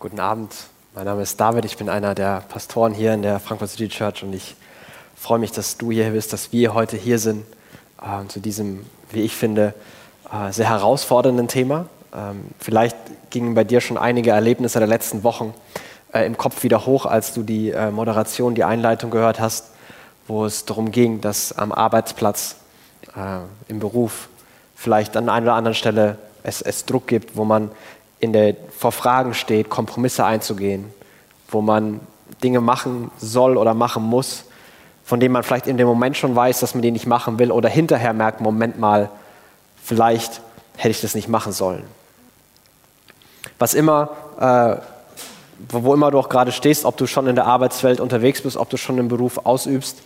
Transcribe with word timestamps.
Guten 0.00 0.18
Abend, 0.18 0.54
mein 0.94 1.04
Name 1.04 1.20
ist 1.20 1.38
David, 1.38 1.66
ich 1.66 1.76
bin 1.76 1.90
einer 1.90 2.14
der 2.14 2.42
Pastoren 2.48 2.94
hier 2.94 3.12
in 3.12 3.20
der 3.20 3.38
Frankfurt 3.38 3.68
City 3.68 3.86
Church 3.90 4.22
und 4.22 4.32
ich 4.32 4.56
freue 5.14 5.38
mich, 5.38 5.52
dass 5.52 5.76
du 5.76 5.90
hier 5.90 6.08
bist, 6.12 6.32
dass 6.32 6.52
wir 6.52 6.72
heute 6.72 6.96
hier 6.96 7.18
sind 7.18 7.44
äh, 8.00 8.26
zu 8.28 8.40
diesem, 8.40 8.86
wie 9.10 9.20
ich 9.20 9.36
finde, 9.36 9.74
äh, 10.32 10.52
sehr 10.52 10.70
herausfordernden 10.70 11.48
Thema. 11.48 11.84
Ähm, 12.14 12.46
vielleicht 12.58 12.96
gingen 13.28 13.52
bei 13.52 13.62
dir 13.62 13.82
schon 13.82 13.98
einige 13.98 14.30
Erlebnisse 14.30 14.78
der 14.78 14.88
letzten 14.88 15.22
Wochen 15.22 15.52
äh, 16.14 16.24
im 16.24 16.38
Kopf 16.38 16.62
wieder 16.62 16.86
hoch, 16.86 17.04
als 17.04 17.34
du 17.34 17.42
die 17.42 17.68
äh, 17.70 17.90
Moderation, 17.90 18.54
die 18.54 18.64
Einleitung 18.64 19.10
gehört 19.10 19.38
hast, 19.38 19.66
wo 20.26 20.46
es 20.46 20.64
darum 20.64 20.92
ging, 20.92 21.20
dass 21.20 21.52
am 21.52 21.72
Arbeitsplatz, 21.72 22.56
äh, 23.14 23.40
im 23.68 23.80
Beruf 23.80 24.30
vielleicht 24.74 25.14
an 25.18 25.28
einer 25.28 25.44
oder 25.44 25.54
anderen 25.56 25.74
Stelle 25.74 26.16
es, 26.42 26.62
es 26.62 26.86
Druck 26.86 27.06
gibt, 27.06 27.36
wo 27.36 27.44
man 27.44 27.70
in 28.20 28.32
der, 28.32 28.54
vor 28.76 28.92
Fragen 28.92 29.34
steht, 29.34 29.70
Kompromisse 29.70 30.24
einzugehen, 30.24 30.92
wo 31.48 31.62
man 31.62 32.00
Dinge 32.42 32.60
machen 32.60 33.10
soll 33.18 33.56
oder 33.56 33.74
machen 33.74 34.02
muss, 34.02 34.44
von 35.04 35.18
denen 35.18 35.32
man 35.32 35.42
vielleicht 35.42 35.66
in 35.66 35.76
dem 35.76 35.88
Moment 35.88 36.16
schon 36.16 36.36
weiß, 36.36 36.60
dass 36.60 36.74
man 36.74 36.82
die 36.82 36.92
nicht 36.92 37.06
machen 37.06 37.38
will 37.38 37.50
oder 37.50 37.68
hinterher 37.68 38.12
merkt, 38.12 38.40
Moment 38.40 38.78
mal, 38.78 39.10
vielleicht 39.82 40.40
hätte 40.76 40.90
ich 40.90 41.00
das 41.00 41.14
nicht 41.14 41.28
machen 41.28 41.52
sollen. 41.52 41.82
Was 43.58 43.74
immer, 43.74 44.10
äh, 44.38 44.76
wo 45.68 45.92
immer 45.92 46.10
du 46.10 46.18
auch 46.18 46.28
gerade 46.28 46.52
stehst, 46.52 46.84
ob 46.84 46.96
du 46.96 47.06
schon 47.06 47.26
in 47.26 47.34
der 47.34 47.46
Arbeitswelt 47.46 48.00
unterwegs 48.00 48.42
bist, 48.42 48.56
ob 48.56 48.70
du 48.70 48.76
schon 48.76 48.98
einen 48.98 49.08
Beruf 49.08 49.38
ausübst 49.44 49.98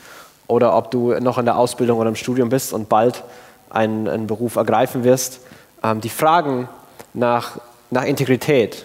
oder 0.46 0.77
ob 0.77 0.91
du 0.91 1.12
noch 1.21 1.38
in 1.38 1.45
der 1.45 1.57
Ausbildung 1.57 1.99
oder 1.99 2.09
im 2.09 2.16
Studium 2.16 2.49
bist 2.49 2.73
und 2.73 2.88
bald 2.88 3.24
einen, 3.71 4.09
einen 4.09 4.27
Beruf 4.27 4.57
ergreifen 4.57 5.05
wirst, 5.05 5.41
ähm, 5.83 6.01
die 6.01 6.09
Fragen 6.09 6.69
nach 7.12 7.59
nach 7.95 8.05
Integrität. 8.05 8.84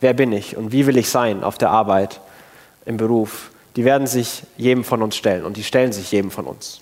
Wer 0.00 0.14
bin 0.14 0.32
ich 0.32 0.56
und 0.56 0.72
wie 0.72 0.86
will 0.86 0.96
ich 0.96 1.08
sein 1.08 1.44
auf 1.44 1.58
der 1.58 1.70
Arbeit, 1.70 2.20
im 2.84 2.96
Beruf? 2.96 3.50
Die 3.76 3.84
werden 3.84 4.06
sich 4.06 4.42
jedem 4.56 4.84
von 4.84 5.02
uns 5.02 5.16
stellen 5.16 5.44
und 5.44 5.56
die 5.56 5.64
stellen 5.64 5.92
sich 5.92 6.10
jedem 6.10 6.30
von 6.30 6.46
uns. 6.46 6.80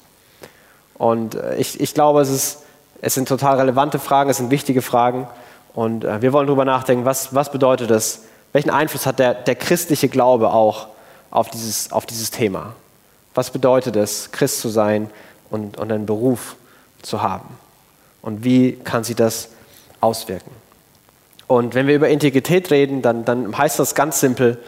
Und 0.94 1.34
äh, 1.34 1.56
ich, 1.56 1.80
ich 1.80 1.92
glaube, 1.94 2.20
es, 2.20 2.30
ist, 2.30 2.62
es 3.00 3.14
sind 3.14 3.28
total 3.28 3.58
relevante 3.58 3.98
Fragen, 3.98 4.30
es 4.30 4.38
sind 4.38 4.50
wichtige 4.50 4.82
Fragen. 4.82 5.26
Und 5.74 6.04
äh, 6.04 6.22
wir 6.22 6.32
wollen 6.32 6.46
darüber 6.46 6.64
nachdenken, 6.64 7.04
was, 7.04 7.34
was 7.34 7.50
bedeutet 7.50 7.90
das? 7.90 8.22
Welchen 8.52 8.70
Einfluss 8.70 9.06
hat 9.06 9.18
der, 9.18 9.34
der 9.34 9.56
christliche 9.56 10.08
Glaube 10.08 10.52
auch 10.52 10.86
auf 11.30 11.50
dieses, 11.50 11.90
auf 11.90 12.06
dieses 12.06 12.30
Thema? 12.30 12.74
Was 13.34 13.50
bedeutet 13.50 13.96
es, 13.96 14.30
Christ 14.30 14.60
zu 14.60 14.68
sein 14.68 15.10
und, 15.50 15.76
und 15.76 15.90
einen 15.90 16.06
Beruf 16.06 16.54
zu 17.02 17.22
haben? 17.22 17.48
Und 18.22 18.44
wie 18.44 18.76
kann 18.76 19.02
sich 19.02 19.16
das 19.16 19.48
auswirken? 20.00 20.63
Und 21.46 21.74
wenn 21.74 21.86
wir 21.86 21.94
über 21.94 22.08
Integrität 22.08 22.70
reden, 22.70 23.02
dann, 23.02 23.24
dann 23.24 23.56
heißt 23.56 23.78
das 23.78 23.94
ganz 23.94 24.20
simpel, 24.20 24.58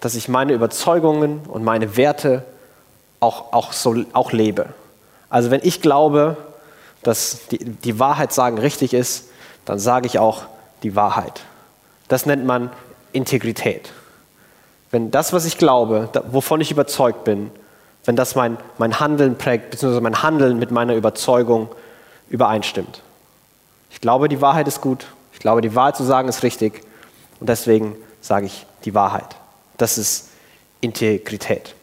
dass 0.00 0.14
ich 0.14 0.28
meine 0.28 0.52
Überzeugungen 0.52 1.40
und 1.48 1.64
meine 1.64 1.96
Werte 1.96 2.44
auch, 3.20 3.52
auch, 3.52 3.72
so, 3.72 3.96
auch 4.12 4.32
lebe. 4.32 4.66
Also 5.30 5.50
wenn 5.50 5.60
ich 5.62 5.80
glaube, 5.80 6.36
dass 7.02 7.46
die, 7.50 7.58
die 7.58 7.98
Wahrheit 7.98 8.32
sagen 8.32 8.58
richtig 8.58 8.94
ist, 8.94 9.30
dann 9.64 9.78
sage 9.78 10.06
ich 10.06 10.18
auch 10.18 10.44
die 10.82 10.94
Wahrheit. 10.94 11.42
Das 12.08 12.26
nennt 12.26 12.44
man 12.44 12.70
Integrität. 13.12 13.92
Wenn 14.90 15.10
das, 15.10 15.32
was 15.32 15.44
ich 15.44 15.58
glaube, 15.58 16.08
wovon 16.30 16.60
ich 16.60 16.70
überzeugt 16.70 17.24
bin, 17.24 17.50
wenn 18.04 18.16
das 18.16 18.34
mein, 18.34 18.56
mein 18.78 19.00
Handeln 19.00 19.36
prägt, 19.36 19.70
beziehungsweise 19.70 20.00
mein 20.00 20.22
Handeln 20.22 20.58
mit 20.58 20.70
meiner 20.70 20.94
Überzeugung 20.94 21.68
übereinstimmt. 22.30 23.02
Ich 23.90 24.00
glaube, 24.00 24.28
die 24.28 24.40
Wahrheit 24.40 24.68
ist 24.68 24.80
gut 24.80 25.06
ich 25.38 25.40
glaube, 25.40 25.60
die 25.60 25.76
Wahrheit 25.76 25.96
zu 25.96 26.02
sagen 26.02 26.28
ist 26.28 26.42
richtig 26.42 26.82
und 27.38 27.48
deswegen 27.48 27.94
sage 28.20 28.46
ich 28.46 28.66
die 28.84 28.92
Wahrheit. 28.92 29.36
Das 29.76 29.96
ist 29.96 30.30
Integrität. 30.80 31.76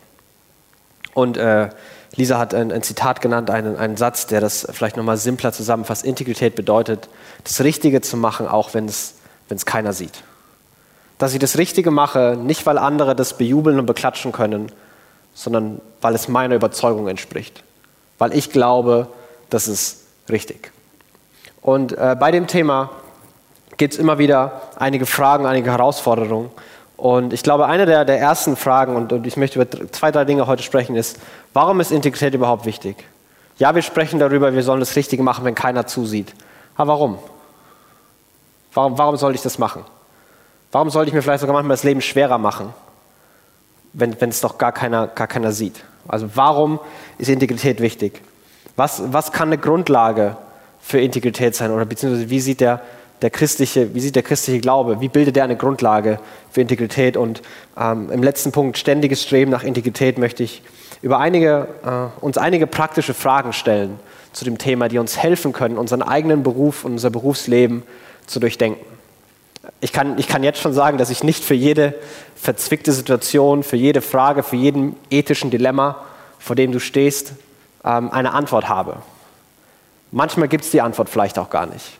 Und 1.13 1.37
äh, 1.37 1.69
Lisa 2.17 2.37
hat 2.37 2.53
ein, 2.53 2.73
ein, 2.73 2.83
Zitat 2.83 3.21
genannt, 3.21 3.49
einen, 3.49 3.77
einen 3.77 3.95
Satz, 3.95 4.27
der 4.27 4.41
das 4.41 4.67
vielleicht 4.69 4.97
nochmal 4.97 5.15
simpler 5.15 5.53
zusammenfasst. 5.53 6.03
Integrität 6.03 6.55
bedeutet, 6.55 7.07
das 7.45 7.61
Richtige 7.61 8.01
zu 8.01 8.17
machen, 8.17 8.45
auch 8.45 8.73
wenn 8.73 8.87
es 8.87 9.15
keiner 9.63 9.93
sieht. 9.93 10.23
Dass 11.17 11.31
ich 11.31 11.39
das 11.39 11.57
Richtige 11.57 11.91
mache, 11.91 12.37
nicht 12.37 12.65
weil 12.65 12.77
andere 12.77 13.15
das 13.15 13.37
bejubeln 13.37 13.79
und 13.79 13.85
beklatschen 13.85 14.33
können, 14.33 14.69
sondern 15.33 15.79
weil 16.01 16.13
es 16.13 16.27
meiner 16.27 16.55
Überzeugung 16.55 17.07
entspricht. 17.07 17.63
Weil 18.17 18.35
ich 18.35 18.49
glaube, 18.49 19.07
das 19.49 19.69
ist 19.69 20.01
richtig. 20.29 20.73
Und 21.61 21.93
äh, 21.93 22.17
bei 22.19 22.31
dem 22.31 22.47
Thema 22.47 22.89
gibt 23.77 23.93
es 23.93 23.99
immer 23.99 24.17
wieder 24.17 24.61
einige 24.77 25.05
Fragen, 25.05 25.45
einige 25.45 25.71
Herausforderungen. 25.71 26.49
Und 26.97 27.33
ich 27.33 27.43
glaube, 27.43 27.65
eine 27.65 27.85
der, 27.85 28.05
der 28.05 28.19
ersten 28.19 28.55
Fragen, 28.55 28.95
und, 28.95 29.11
und 29.11 29.27
ich 29.27 29.35
möchte 29.37 29.61
über 29.61 29.91
zwei, 29.91 30.11
drei 30.11 30.23
Dinge 30.23 30.47
heute 30.47 30.63
sprechen, 30.63 30.95
ist, 30.95 31.19
warum 31.53 31.79
ist 31.81 31.91
Integrität 31.91 32.33
überhaupt 32.33 32.65
wichtig? 32.65 32.95
Ja, 33.57 33.75
wir 33.75 33.81
sprechen 33.81 34.19
darüber, 34.19 34.53
wir 34.53 34.63
sollen 34.63 34.79
das 34.79 34.95
Richtige 34.95 35.23
machen, 35.23 35.45
wenn 35.45 35.55
keiner 35.55 35.87
zusieht. 35.87 36.33
Aber 36.75 36.93
warum? 36.93 37.19
Warum, 38.73 38.97
warum 38.97 39.17
soll 39.17 39.35
ich 39.35 39.41
das 39.41 39.57
machen? 39.57 39.83
Warum 40.71 40.89
sollte 40.89 41.09
ich 41.09 41.13
mir 41.13 41.21
vielleicht 41.21 41.41
sogar 41.41 41.53
manchmal 41.53 41.75
das 41.75 41.83
Leben 41.83 42.01
schwerer 42.01 42.37
machen, 42.37 42.73
wenn, 43.93 44.19
wenn 44.19 44.29
es 44.29 44.41
doch 44.41 44.57
gar 44.57 44.71
keiner, 44.71 45.07
gar 45.07 45.27
keiner 45.27 45.51
sieht? 45.51 45.83
Also 46.07 46.29
warum 46.35 46.79
ist 47.17 47.29
Integrität 47.29 47.81
wichtig? 47.81 48.21
Was, 48.75 49.01
was 49.13 49.31
kann 49.31 49.49
eine 49.49 49.57
Grundlage 49.57 50.35
für 50.81 50.99
Integrität 50.99 51.55
sein? 51.55 51.71
Oder 51.71 51.85
beziehungsweise 51.85 52.29
wie 52.29 52.41
sieht 52.41 52.59
der, 52.59 52.81
der 53.25 53.31
christliche, 53.31 53.95
wie 53.95 54.01
sieht 54.01 54.15
der 54.15 54.21
christliche 54.21 54.59
Glaube, 54.59 55.01
wie 55.01 55.07
bildet 55.09 55.35
er 55.35 55.45
eine 55.45 55.57
Grundlage 55.57 56.19
für 56.51 56.61
Integrität? 56.61 57.17
Und 57.17 57.41
ähm, 57.75 58.11
im 58.11 58.21
letzten 58.21 58.51
Punkt, 58.51 58.77
ständiges 58.77 59.23
Streben 59.23 59.49
nach 59.49 59.63
Integrität, 59.63 60.19
möchte 60.19 60.43
ich 60.43 60.61
über 61.01 61.17
einige, 61.17 61.67
äh, 61.83 62.23
uns 62.23 62.37
einige 62.37 62.67
praktische 62.67 63.15
Fragen 63.15 63.51
stellen 63.51 63.99
zu 64.31 64.45
dem 64.45 64.59
Thema, 64.59 64.89
die 64.89 64.99
uns 64.99 65.17
helfen 65.17 65.53
können, 65.53 65.79
unseren 65.79 66.03
eigenen 66.03 66.43
Beruf 66.43 66.85
und 66.85 66.91
unser 66.91 67.09
Berufsleben 67.09 67.81
zu 68.27 68.39
durchdenken. 68.39 68.85
Ich 69.81 69.91
kann, 69.91 70.19
ich 70.19 70.27
kann 70.27 70.43
jetzt 70.43 70.61
schon 70.61 70.73
sagen, 70.73 70.99
dass 70.99 71.09
ich 71.09 71.23
nicht 71.23 71.43
für 71.43 71.55
jede 71.55 71.95
verzwickte 72.35 72.91
Situation, 72.91 73.63
für 73.63 73.75
jede 73.75 74.03
Frage, 74.03 74.43
für 74.43 74.55
jeden 74.55 74.95
ethischen 75.09 75.49
Dilemma, 75.49 76.05
vor 76.37 76.55
dem 76.55 76.71
du 76.71 76.79
stehst, 76.79 77.33
ähm, 77.83 78.11
eine 78.11 78.33
Antwort 78.33 78.69
habe. 78.69 78.97
Manchmal 80.11 80.47
gibt 80.47 80.63
es 80.63 80.69
die 80.69 80.81
Antwort 80.81 81.09
vielleicht 81.09 81.39
auch 81.39 81.49
gar 81.49 81.65
nicht. 81.65 81.97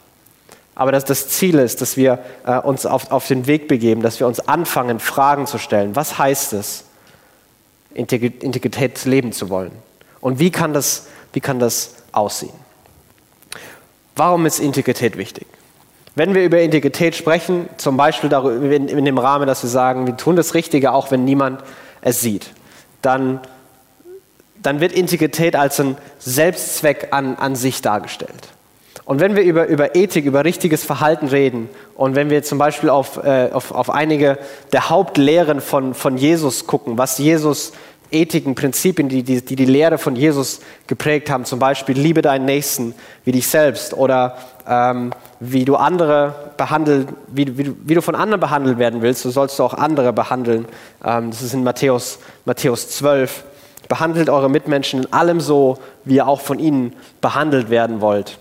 Aber 0.75 0.91
dass 0.91 1.05
das 1.05 1.29
Ziel 1.29 1.57
ist, 1.57 1.81
dass 1.81 1.95
wir 1.95 2.19
äh, 2.45 2.59
uns 2.59 2.85
auf, 2.85 3.11
auf 3.11 3.27
den 3.27 3.47
Weg 3.47 3.69
begeben, 3.69 4.01
dass 4.01 4.19
wir 4.19 4.27
uns 4.27 4.41
anfangen, 4.41 4.99
Fragen 4.99 5.47
zu 5.47 5.57
stellen. 5.57 5.95
Was 5.95 6.17
heißt 6.17 6.53
es, 6.53 6.83
Integrität 7.93 9.05
leben 9.05 9.31
zu 9.31 9.49
wollen? 9.49 9.71
Und 10.19 10.39
wie 10.39 10.51
kann 10.51 10.73
das, 10.73 11.07
wie 11.31 11.39
kann 11.39 11.59
das 11.59 11.95
aussehen? 12.11 12.53
Warum 14.17 14.45
ist 14.45 14.59
Integrität 14.59 15.17
wichtig? 15.17 15.47
Wenn 16.13 16.33
wir 16.33 16.43
über 16.43 16.61
Integrität 16.61 17.15
sprechen, 17.15 17.69
zum 17.77 17.97
Beispiel 17.97 18.29
darüber, 18.29 18.73
in, 18.73 18.87
in 18.87 19.05
dem 19.05 19.17
Rahmen, 19.17 19.47
dass 19.47 19.63
wir 19.63 19.69
sagen, 19.69 20.07
wir 20.07 20.15
tun 20.15 20.35
das 20.35 20.53
Richtige, 20.53 20.91
auch 20.91 21.11
wenn 21.11 21.25
niemand 21.25 21.61
es 22.01 22.21
sieht, 22.21 22.51
dann, 23.01 23.39
dann 24.61 24.79
wird 24.79 24.93
Integrität 24.93 25.55
als 25.55 25.79
ein 25.79 25.97
Selbstzweck 26.19 27.09
an, 27.11 27.35
an 27.35 27.55
sich 27.55 27.81
dargestellt. 27.81 28.54
Und 29.05 29.19
wenn 29.19 29.35
wir 29.35 29.43
über, 29.43 29.67
über 29.67 29.95
Ethik, 29.95 30.25
über 30.25 30.43
richtiges 30.43 30.83
Verhalten 30.83 31.27
reden 31.27 31.69
und 31.95 32.15
wenn 32.15 32.31
wir 32.31 32.41
zum 32.41 32.57
Beispiel 32.57 32.89
auf, 32.89 33.23
äh, 33.23 33.49
auf, 33.53 33.71
auf 33.71 33.91
einige 33.91 34.39
der 34.73 34.89
Hauptlehren 34.89 35.61
von, 35.61 35.93
von 35.93 36.17
Jesus 36.17 36.65
gucken, 36.65 36.97
was 36.97 37.19
Jesus 37.19 37.71
Ethiken, 38.11 38.55
Prinzipien, 38.55 39.07
die, 39.07 39.21
die 39.21 39.45
die, 39.45 39.55
die 39.55 39.65
Lehre 39.65 39.99
von 39.99 40.15
Jesus 40.15 40.59
geprägt 40.87 41.29
haben, 41.29 41.45
zum 41.45 41.59
Beispiel 41.59 41.97
liebe 41.97 42.23
deinen 42.23 42.45
Nächsten 42.45 42.95
wie 43.25 43.31
dich 43.31 43.47
selbst 43.47 43.93
oder 43.93 44.37
ähm, 44.67 45.11
wie 45.39 45.65
du 45.65 45.75
andere 45.75 46.51
behandelt, 46.57 47.07
wie, 47.27 47.57
wie, 47.57 47.75
wie, 47.83 47.93
du 47.93 48.01
von 48.01 48.15
anderen 48.15 48.39
behandelt 48.39 48.79
werden 48.79 49.03
willst, 49.03 49.21
so 49.21 49.29
sollst 49.29 49.59
du 49.59 49.63
auch 49.63 49.75
andere 49.75 50.13
behandeln. 50.13 50.65
Ähm, 51.03 51.29
das 51.29 51.43
ist 51.43 51.53
in 51.53 51.63
Matthäus, 51.63 52.17
Matthäus 52.45 52.89
12. 52.89 53.43
Behandelt 53.87 54.31
eure 54.31 54.49
Mitmenschen 54.49 55.03
in 55.03 55.13
allem 55.13 55.39
so, 55.39 55.77
wie 56.05 56.15
ihr 56.15 56.27
auch 56.27 56.41
von 56.41 56.57
ihnen 56.57 56.93
behandelt 57.21 57.69
werden 57.69 58.01
wollt 58.01 58.39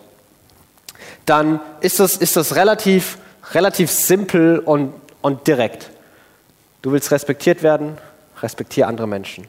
dann 1.26 1.60
ist 1.80 2.00
das, 2.00 2.16
ist 2.16 2.36
das 2.36 2.56
relativ, 2.56 3.18
relativ 3.52 3.90
simpel 3.90 4.58
und, 4.58 4.92
und 5.22 5.46
direkt. 5.46 5.90
Du 6.82 6.92
willst 6.92 7.10
respektiert 7.10 7.62
werden, 7.62 7.98
respektiere 8.42 8.86
andere 8.86 9.08
Menschen. 9.08 9.46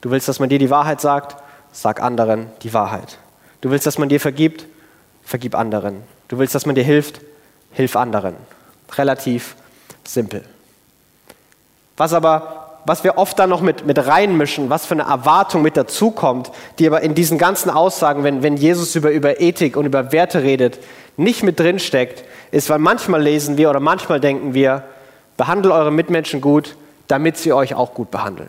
Du 0.00 0.10
willst, 0.10 0.28
dass 0.28 0.40
man 0.40 0.48
dir 0.48 0.58
die 0.58 0.70
Wahrheit 0.70 1.00
sagt, 1.00 1.36
sag 1.72 2.00
anderen 2.02 2.46
die 2.62 2.72
Wahrheit. 2.72 3.18
Du 3.60 3.70
willst, 3.70 3.86
dass 3.86 3.98
man 3.98 4.08
dir 4.08 4.20
vergibt, 4.20 4.66
vergib 5.24 5.54
anderen. 5.54 6.02
Du 6.28 6.38
willst, 6.38 6.54
dass 6.54 6.66
man 6.66 6.74
dir 6.74 6.84
hilft, 6.84 7.20
hilf 7.72 7.96
anderen. 7.96 8.36
Relativ 8.96 9.56
simpel. 10.04 10.44
Was 11.96 12.12
aber 12.12 12.67
was 12.88 13.04
wir 13.04 13.18
oft 13.18 13.38
dann 13.38 13.50
noch 13.50 13.60
mit, 13.60 13.86
mit 13.86 13.98
reinmischen, 14.06 14.70
was 14.70 14.86
für 14.86 14.94
eine 14.94 15.02
Erwartung 15.02 15.60
mit 15.60 15.76
dazukommt, 15.76 16.50
die 16.78 16.86
aber 16.86 17.02
in 17.02 17.14
diesen 17.14 17.36
ganzen 17.36 17.70
Aussagen, 17.70 18.24
wenn, 18.24 18.42
wenn 18.42 18.56
Jesus 18.56 18.96
über, 18.96 19.10
über 19.10 19.40
Ethik 19.40 19.76
und 19.76 19.84
über 19.84 20.10
Werte 20.10 20.42
redet, 20.42 20.78
nicht 21.18 21.42
mit 21.42 21.60
drinsteckt, 21.60 22.24
ist, 22.50 22.70
weil 22.70 22.78
manchmal 22.78 23.22
lesen 23.22 23.58
wir 23.58 23.68
oder 23.68 23.78
manchmal 23.78 24.20
denken 24.20 24.54
wir, 24.54 24.84
behandelt 25.36 25.74
eure 25.74 25.92
Mitmenschen 25.92 26.40
gut, 26.40 26.76
damit 27.08 27.36
sie 27.36 27.52
euch 27.52 27.74
auch 27.74 27.92
gut 27.92 28.10
behandeln. 28.10 28.48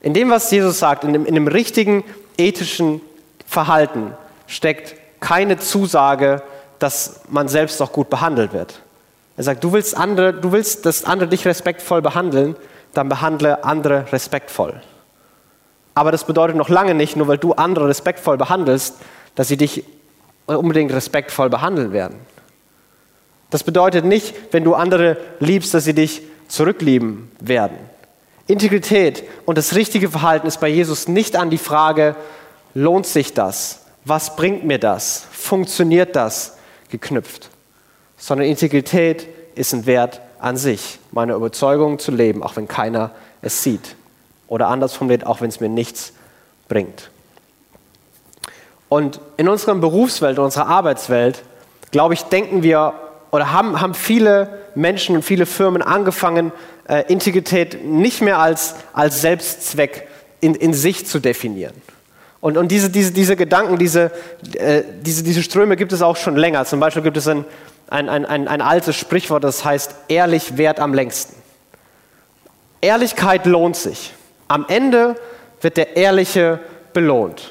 In 0.00 0.14
dem, 0.14 0.30
was 0.30 0.48
Jesus 0.50 0.78
sagt, 0.78 1.02
in 1.02 1.12
dem, 1.12 1.26
in 1.26 1.34
dem 1.34 1.48
richtigen 1.48 2.04
ethischen 2.36 3.00
Verhalten 3.46 4.12
steckt 4.46 4.94
keine 5.18 5.58
Zusage, 5.58 6.42
dass 6.78 7.22
man 7.28 7.48
selbst 7.48 7.82
auch 7.82 7.90
gut 7.90 8.08
behandelt 8.10 8.52
wird. 8.52 8.80
Er 9.38 9.44
sagt, 9.44 9.64
du 9.64 9.72
willst, 9.72 9.96
andere, 9.96 10.34
du 10.34 10.52
willst, 10.52 10.84
dass 10.84 11.04
andere 11.04 11.28
dich 11.28 11.46
respektvoll 11.46 12.02
behandeln, 12.02 12.56
dann 12.92 13.08
behandle 13.08 13.64
andere 13.64 14.12
respektvoll. 14.12 14.82
Aber 15.94 16.12
das 16.12 16.24
bedeutet 16.24 16.56
noch 16.56 16.68
lange 16.68 16.92
nicht, 16.92 17.16
nur 17.16 17.28
weil 17.28 17.38
du 17.38 17.52
andere 17.54 17.88
respektvoll 17.88 18.36
behandelst, 18.36 18.96
dass 19.34 19.48
sie 19.48 19.56
dich 19.56 19.84
unbedingt 20.46 20.92
respektvoll 20.92 21.48
behandeln 21.48 21.92
werden. 21.92 22.18
Das 23.48 23.64
bedeutet 23.64 24.04
nicht, 24.04 24.34
wenn 24.50 24.64
du 24.64 24.74
andere 24.74 25.16
liebst, 25.40 25.72
dass 25.72 25.84
sie 25.84 25.94
dich 25.94 26.22
zurücklieben 26.48 27.30
werden. 27.40 27.78
Integrität 28.46 29.24
und 29.46 29.56
das 29.56 29.74
richtige 29.74 30.10
Verhalten 30.10 30.46
ist 30.46 30.60
bei 30.60 30.68
Jesus 30.68 31.08
nicht 31.08 31.36
an 31.36 31.48
die 31.48 31.58
Frage, 31.58 32.16
lohnt 32.74 33.06
sich 33.06 33.32
das? 33.32 33.86
Was 34.04 34.36
bringt 34.36 34.64
mir 34.64 34.78
das? 34.78 35.26
Funktioniert 35.30 36.16
das? 36.16 36.58
geknüpft, 36.90 37.50
sondern 38.18 38.46
Integrität 38.46 39.26
ist 39.54 39.72
ein 39.72 39.86
Wert 39.86 40.20
an 40.38 40.56
sich, 40.56 40.98
meine 41.10 41.34
Überzeugung 41.34 41.98
zu 41.98 42.10
leben, 42.10 42.42
auch 42.42 42.56
wenn 42.56 42.68
keiner 42.68 43.12
es 43.40 43.62
sieht. 43.62 43.96
Oder 44.46 44.68
anders 44.68 44.94
formuliert, 44.94 45.26
auch 45.26 45.40
wenn 45.40 45.48
es 45.48 45.60
mir 45.60 45.68
nichts 45.68 46.12
bringt. 46.68 47.10
Und 48.88 49.20
in 49.36 49.48
unserer 49.48 49.74
Berufswelt, 49.74 50.38
in 50.38 50.44
unserer 50.44 50.66
Arbeitswelt, 50.66 51.42
glaube 51.90 52.14
ich, 52.14 52.22
denken 52.24 52.62
wir 52.62 52.94
oder 53.30 53.52
haben, 53.52 53.80
haben 53.80 53.94
viele 53.94 54.60
Menschen 54.74 55.16
und 55.16 55.22
viele 55.22 55.44
Firmen 55.44 55.82
angefangen, 55.82 56.52
äh, 56.88 57.04
Integrität 57.12 57.84
nicht 57.84 58.22
mehr 58.22 58.38
als, 58.38 58.74
als 58.94 59.20
Selbstzweck 59.20 60.08
in, 60.40 60.54
in 60.54 60.72
sich 60.72 61.06
zu 61.06 61.18
definieren. 61.18 61.74
Und, 62.40 62.56
und 62.56 62.68
diese, 62.68 62.88
diese, 62.88 63.12
diese 63.12 63.36
Gedanken, 63.36 63.78
diese, 63.78 64.12
äh, 64.54 64.82
diese, 65.02 65.24
diese 65.24 65.42
Ströme 65.42 65.76
gibt 65.76 65.92
es 65.92 66.02
auch 66.02 66.16
schon 66.16 66.36
länger. 66.36 66.64
Zum 66.64 66.78
Beispiel 66.78 67.02
gibt 67.02 67.16
es 67.16 67.26
ein, 67.26 67.44
ein, 67.90 68.08
ein, 68.08 68.26
ein, 68.26 68.48
ein 68.48 68.60
altes 68.60 68.96
Sprichwort, 68.96 69.44
das 69.44 69.64
heißt, 69.64 69.94
ehrlich 70.08 70.56
wert 70.56 70.80
am 70.80 70.94
längsten. 70.94 71.34
Ehrlichkeit 72.80 73.46
lohnt 73.46 73.76
sich. 73.76 74.14
Am 74.46 74.66
Ende 74.68 75.16
wird 75.60 75.76
der 75.76 75.96
Ehrliche 75.96 76.60
belohnt. 76.92 77.50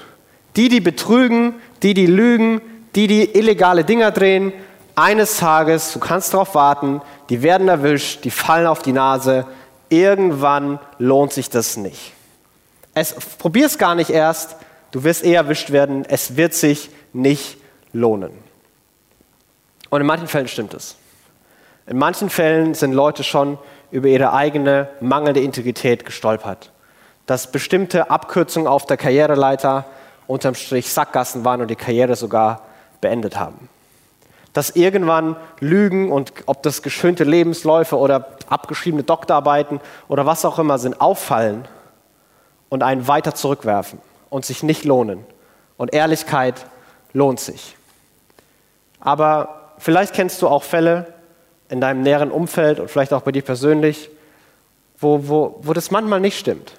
Die, 0.55 0.69
die 0.69 0.79
betrügen, 0.79 1.55
die, 1.83 1.93
die 1.93 2.05
lügen, 2.05 2.61
die, 2.95 3.07
die 3.07 3.35
illegale 3.37 3.83
Dinger 3.83 4.11
drehen, 4.11 4.53
eines 4.95 5.37
Tages, 5.37 5.93
du 5.93 5.99
kannst 5.99 6.33
darauf 6.33 6.55
warten, 6.55 7.01
die 7.29 7.43
werden 7.43 7.67
erwischt, 7.67 8.23
die 8.23 8.31
fallen 8.31 8.65
auf 8.65 8.81
die 8.81 8.93
Nase. 8.93 9.45
Irgendwann 9.89 10.79
lohnt 10.97 11.33
sich 11.33 11.49
das 11.49 11.77
nicht. 11.77 12.13
Es, 12.95 13.13
Probier 13.37 13.67
es 13.67 13.77
gar 13.77 13.93
nicht 13.93 14.09
erst, 14.09 14.55
du 14.91 15.03
wirst 15.03 15.23
eher 15.23 15.41
erwischt 15.41 15.71
werden, 15.71 16.03
es 16.09 16.35
wird 16.35 16.55
sich 16.55 16.89
nicht 17.13 17.57
lohnen. 17.93 18.46
Und 19.89 20.01
in 20.01 20.07
manchen 20.07 20.27
Fällen 20.27 20.47
stimmt 20.47 20.73
es. 20.73 20.95
In 21.85 21.97
manchen 21.97 22.29
Fällen 22.29 22.73
sind 22.73 22.93
Leute 22.93 23.23
schon 23.23 23.57
über 23.91 24.07
ihre 24.07 24.33
eigene 24.33 24.89
mangelnde 24.99 25.41
Integrität 25.41 26.05
gestolpert. 26.05 26.71
Dass 27.25 27.51
bestimmte 27.51 28.09
Abkürzungen 28.09 28.67
auf 28.67 28.85
der 28.85 28.97
Karriereleiter 28.97 29.85
unterm 30.27 30.55
Strich 30.55 30.91
Sackgassen 30.91 31.45
waren 31.45 31.61
und 31.61 31.69
die 31.69 31.75
Karriere 31.75 32.15
sogar 32.15 32.61
beendet 32.99 33.37
haben 33.37 33.69
dass 34.57 34.71
irgendwann 34.71 35.35
Lügen 35.59 36.11
und 36.11 36.33
ob 36.47 36.63
das 36.63 36.81
geschönte 36.81 37.23
Lebensläufe 37.23 37.95
oder 37.95 38.37
abgeschriebene 38.49 39.03
Doktorarbeiten 39.03 39.79
oder 40.07 40.25
was 40.25 40.45
auch 40.45 40.57
immer 40.57 40.79
sind, 40.79 40.99
auffallen 40.99 41.67
und 42.67 42.81
einen 42.81 43.07
weiter 43.07 43.35
zurückwerfen 43.35 43.99
und 44.31 44.45
sich 44.45 44.63
nicht 44.63 44.83
lohnen. 44.83 45.23
Und 45.77 45.93
Ehrlichkeit 45.93 46.65
lohnt 47.13 47.39
sich. 47.39 47.77
Aber 48.99 49.56
vielleicht 49.77 50.13
kennst 50.13 50.41
du 50.41 50.47
auch 50.47 50.63
Fälle 50.63 51.13
in 51.69 51.81
deinem 51.81 52.01
näheren 52.01 52.31
Umfeld 52.31 52.79
und 52.79 52.89
vielleicht 52.89 53.13
auch 53.13 53.21
bei 53.21 53.31
dir 53.31 53.43
persönlich, 53.43 54.09
wo, 54.99 55.27
wo, 55.27 55.59
wo 55.61 55.73
das 55.73 55.91
manchmal 55.91 56.19
nicht 56.19 56.39
stimmt. 56.39 56.73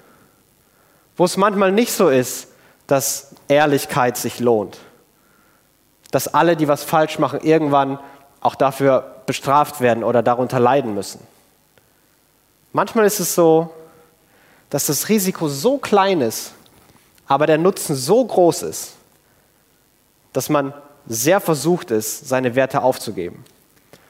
Wo 1.15 1.25
es 1.25 1.37
manchmal 1.37 1.71
nicht 1.71 1.91
so 1.91 2.09
ist, 2.09 2.49
dass 2.87 3.35
Ehrlichkeit 3.47 4.17
sich 4.17 4.39
lohnt 4.39 4.77
dass 6.11 6.33
alle, 6.33 6.55
die 6.55 6.67
was 6.67 6.83
falsch 6.83 7.19
machen, 7.19 7.41
irgendwann 7.41 7.99
auch 8.41 8.55
dafür 8.55 9.15
bestraft 9.25 9.81
werden 9.81 10.03
oder 10.03 10.23
darunter 10.23 10.59
leiden 10.59 10.93
müssen. 10.93 11.19
Manchmal 12.73 13.05
ist 13.05 13.19
es 13.19 13.35
so, 13.35 13.73
dass 14.69 14.85
das 14.85 15.09
Risiko 15.09 15.47
so 15.47 15.77
klein 15.77 16.21
ist, 16.21 16.53
aber 17.27 17.47
der 17.47 17.57
Nutzen 17.57 17.95
so 17.95 18.23
groß 18.23 18.63
ist, 18.63 18.93
dass 20.33 20.49
man 20.49 20.73
sehr 21.09 21.41
versucht 21.41 21.91
ist, 21.91 22.29
seine 22.29 22.55
Werte 22.55 22.81
aufzugeben. 22.81 23.43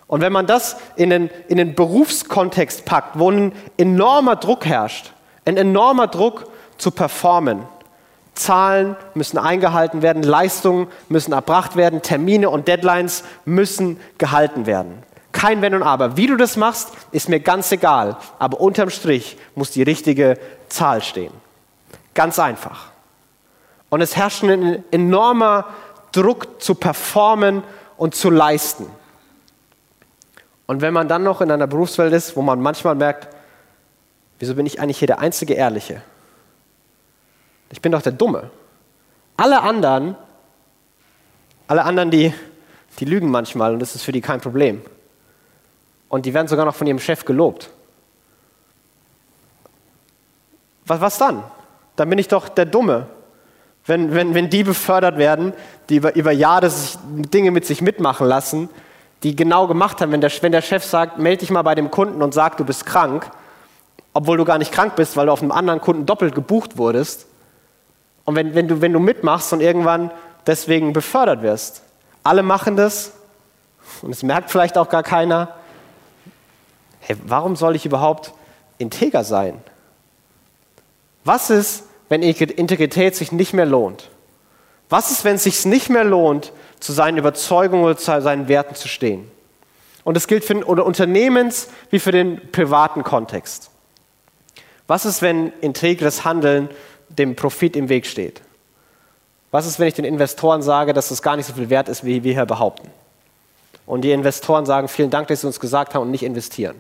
Und 0.06 0.22
wenn 0.22 0.34
man 0.34 0.46
das 0.46 0.78
in 0.96 1.10
den, 1.10 1.30
in 1.48 1.58
den 1.58 1.76
Berufskontext 1.76 2.86
packt, 2.86 3.18
wo 3.18 3.32
ein 3.32 3.54
enormer 3.78 4.36
Druck 4.36 4.66
herrscht, 4.66 5.14
ein 5.46 5.58
enormer 5.58 6.08
Druck 6.08 6.46
zu 6.78 6.92
performen, 6.92 7.64
Zahlen 8.34 8.96
müssen 9.14 9.38
eingehalten 9.38 10.02
werden, 10.02 10.24
Leistungen 10.24 10.88
müssen 11.10 11.34
erbracht 11.34 11.76
werden, 11.76 12.02
Termine 12.02 12.50
und 12.50 12.68
Deadlines 12.68 13.24
müssen 13.46 14.00
gehalten 14.18 14.66
werden. 14.66 15.04
Kein 15.32 15.62
Wenn 15.62 15.76
und 15.76 15.84
Aber. 15.84 16.18
Wie 16.18 16.28
du 16.28 16.38
das 16.38 16.58
machst, 16.58 16.92
ist 17.12 17.30
mir 17.30 17.40
ganz 17.40 17.72
egal. 17.72 18.18
Aber 18.40 18.60
unterm 18.60 18.90
Strich 18.90 19.38
muss 19.56 19.72
die 19.72 19.84
richtige 19.84 20.40
Zahl 20.70 21.04
stehen. 21.04 21.34
Ganz 22.14 22.40
einfach. 22.40 22.88
Und 23.90 24.02
es 24.02 24.16
herrscht 24.16 24.44
ein 24.44 24.84
enormer 24.92 25.66
Druck 26.12 26.62
zu 26.62 26.76
performen 26.76 27.64
und 27.98 28.16
zu 28.16 28.30
leisten. 28.30 28.88
Und 30.68 30.82
wenn 30.82 30.94
man 30.94 31.08
dann 31.08 31.24
noch 31.24 31.42
in 31.42 31.52
einer 31.52 31.68
Berufswelt 31.68 32.14
ist, 32.14 32.36
wo 32.36 32.42
man 32.42 32.62
manchmal 32.62 32.96
merkt, 32.96 33.28
wieso 34.38 34.56
bin 34.56 34.66
ich 34.66 34.80
eigentlich 34.80 35.00
hier 35.00 35.08
der 35.08 35.20
einzige 35.20 35.54
Ehrliche? 35.54 36.02
Ich 37.72 37.82
bin 37.82 37.92
doch 37.92 38.02
der 38.02 38.12
Dumme. 38.12 38.52
Alle 39.38 39.62
anderen, 39.62 40.16
alle 41.68 41.84
anderen, 41.84 42.12
die, 42.12 42.34
die 43.00 43.06
lügen 43.06 43.32
manchmal 43.32 43.74
und 43.74 43.80
das 43.80 43.96
ist 43.96 44.04
für 44.04 44.12
die 44.12 44.22
kein 44.22 44.42
Problem. 44.42 44.82
Und 46.08 46.26
die 46.26 46.34
werden 46.34 46.48
sogar 46.48 46.66
noch 46.66 46.76
von 46.76 46.88
ihrem 46.88 47.00
Chef 47.00 47.26
gelobt. 47.26 47.70
Was, 50.86 51.00
was 51.02 51.18
dann? 51.18 51.44
Dann 51.96 52.10
bin 52.10 52.20
ich 52.20 52.28
doch 52.28 52.50
der 52.50 52.66
Dumme. 52.66 53.08
Wenn, 53.90 54.14
wenn, 54.14 54.36
wenn 54.36 54.50
die 54.50 54.64
befördert 54.64 55.18
werden, 55.18 55.52
die 55.90 55.96
über, 55.96 56.16
über 56.16 56.32
Jahre 56.32 56.72
Dinge 57.08 57.50
mit 57.50 57.66
sich 57.66 57.82
mitmachen 57.82 58.28
lassen, 58.28 58.70
die 59.24 59.36
genau 59.36 59.68
gemacht 59.68 60.00
haben, 60.00 60.12
wenn 60.12 60.22
der, 60.22 60.32
wenn 60.42 60.52
der 60.52 60.62
Chef 60.62 60.86
sagt, 60.86 61.18
melde 61.18 61.40
dich 61.40 61.50
mal 61.50 61.64
bei 61.64 61.74
dem 61.74 61.90
Kunden 61.90 62.22
und 62.22 62.34
sag, 62.34 62.56
du 62.58 62.64
bist 62.64 62.86
krank, 62.86 63.30
obwohl 64.14 64.38
du 64.38 64.46
gar 64.46 64.60
nicht 64.60 64.72
krank 64.72 64.96
bist, 64.96 65.18
weil 65.18 65.26
du 65.26 65.32
auf 65.32 65.42
einem 65.42 65.52
anderen 65.52 65.82
Kunden 65.82 66.06
doppelt 66.06 66.36
gebucht 66.36 66.78
wurdest, 66.78 67.26
und 68.26 68.36
wenn, 68.36 68.54
wenn, 68.54 68.68
du, 68.68 68.80
wenn 68.80 68.94
du 68.94 69.00
mitmachst 69.00 69.54
und 69.54 69.60
irgendwann 69.60 70.12
deswegen 70.46 70.94
befördert 70.94 71.42
wirst. 71.42 71.82
Alle 72.22 72.44
machen 72.44 72.76
das 72.76 73.14
und 74.04 74.12
es 74.12 74.22
merkt 74.22 74.52
vielleicht 74.52 74.78
auch 74.78 74.90
gar 74.90 75.02
keiner. 75.02 75.56
Hey, 77.00 77.18
warum 77.26 77.56
soll 77.56 77.76
ich 77.76 77.88
überhaupt 77.88 78.34
integer 78.78 79.24
sein? 79.24 79.60
Was 81.24 81.50
ist, 81.50 81.86
wenn 82.10 82.22
Integrität 82.22 83.16
sich 83.16 83.32
nicht 83.32 83.54
mehr 83.54 83.66
lohnt? 83.66 84.10
Was 84.90 85.12
ist, 85.12 85.24
wenn 85.24 85.36
es 85.36 85.44
sich 85.44 85.66
nicht 85.66 85.90
mehr 85.90 86.04
lohnt, 86.04 86.52
zu 86.80 86.92
seinen 86.92 87.18
Überzeugungen 87.18 87.84
oder 87.84 87.98
zu 87.98 88.22
seinen 88.22 88.48
Werten 88.48 88.76
zu 88.76 88.88
stehen? 88.88 89.30
Und 90.04 90.16
das 90.16 90.28
gilt 90.28 90.44
für 90.44 90.56
den 90.56 90.64
Unternehmens- 90.64 91.70
wie 91.92 92.00
für 92.00 92.12
den 92.12 92.52
privaten 92.52 93.04
Kontext. 93.04 93.70
Was 94.88 95.06
ist, 95.06 95.22
wenn 95.22 95.54
integres 95.62 96.26
Handeln 96.26 96.70
dem 97.10 97.36
Profit 97.36 97.76
im 97.76 97.90
Weg 97.90 98.08
steht? 98.08 98.42
Was 99.52 99.68
ist, 99.68 99.80
wenn 99.80 99.88
ich 99.88 99.94
den 99.94 100.06
Investoren 100.06 100.62
sage, 100.64 100.94
dass 100.94 101.12
es 101.12 101.22
gar 101.22 101.36
nicht 101.36 101.46
so 101.46 101.54
viel 101.54 101.70
wert 101.70 101.90
ist, 101.90 102.04
wie 102.04 102.24
wir 102.24 102.34
hier 102.34 102.46
behaupten? 102.46 102.90
Und 103.86 104.02
die 104.02 104.12
Investoren 104.12 104.66
sagen, 104.66 104.88
vielen 104.88 105.10
Dank, 105.10 105.28
dass 105.28 105.42
Sie 105.42 105.48
uns 105.48 105.60
gesagt 105.60 105.94
haben 105.94 106.04
und 106.04 106.12
nicht 106.12 106.24
investieren. 106.24 106.76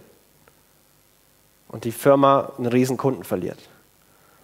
Und 1.67 1.83
die 1.83 1.91
Firma 1.91 2.51
einen 2.57 2.67
riesen 2.67 2.97
Kunden 2.97 3.23
verliert. 3.23 3.59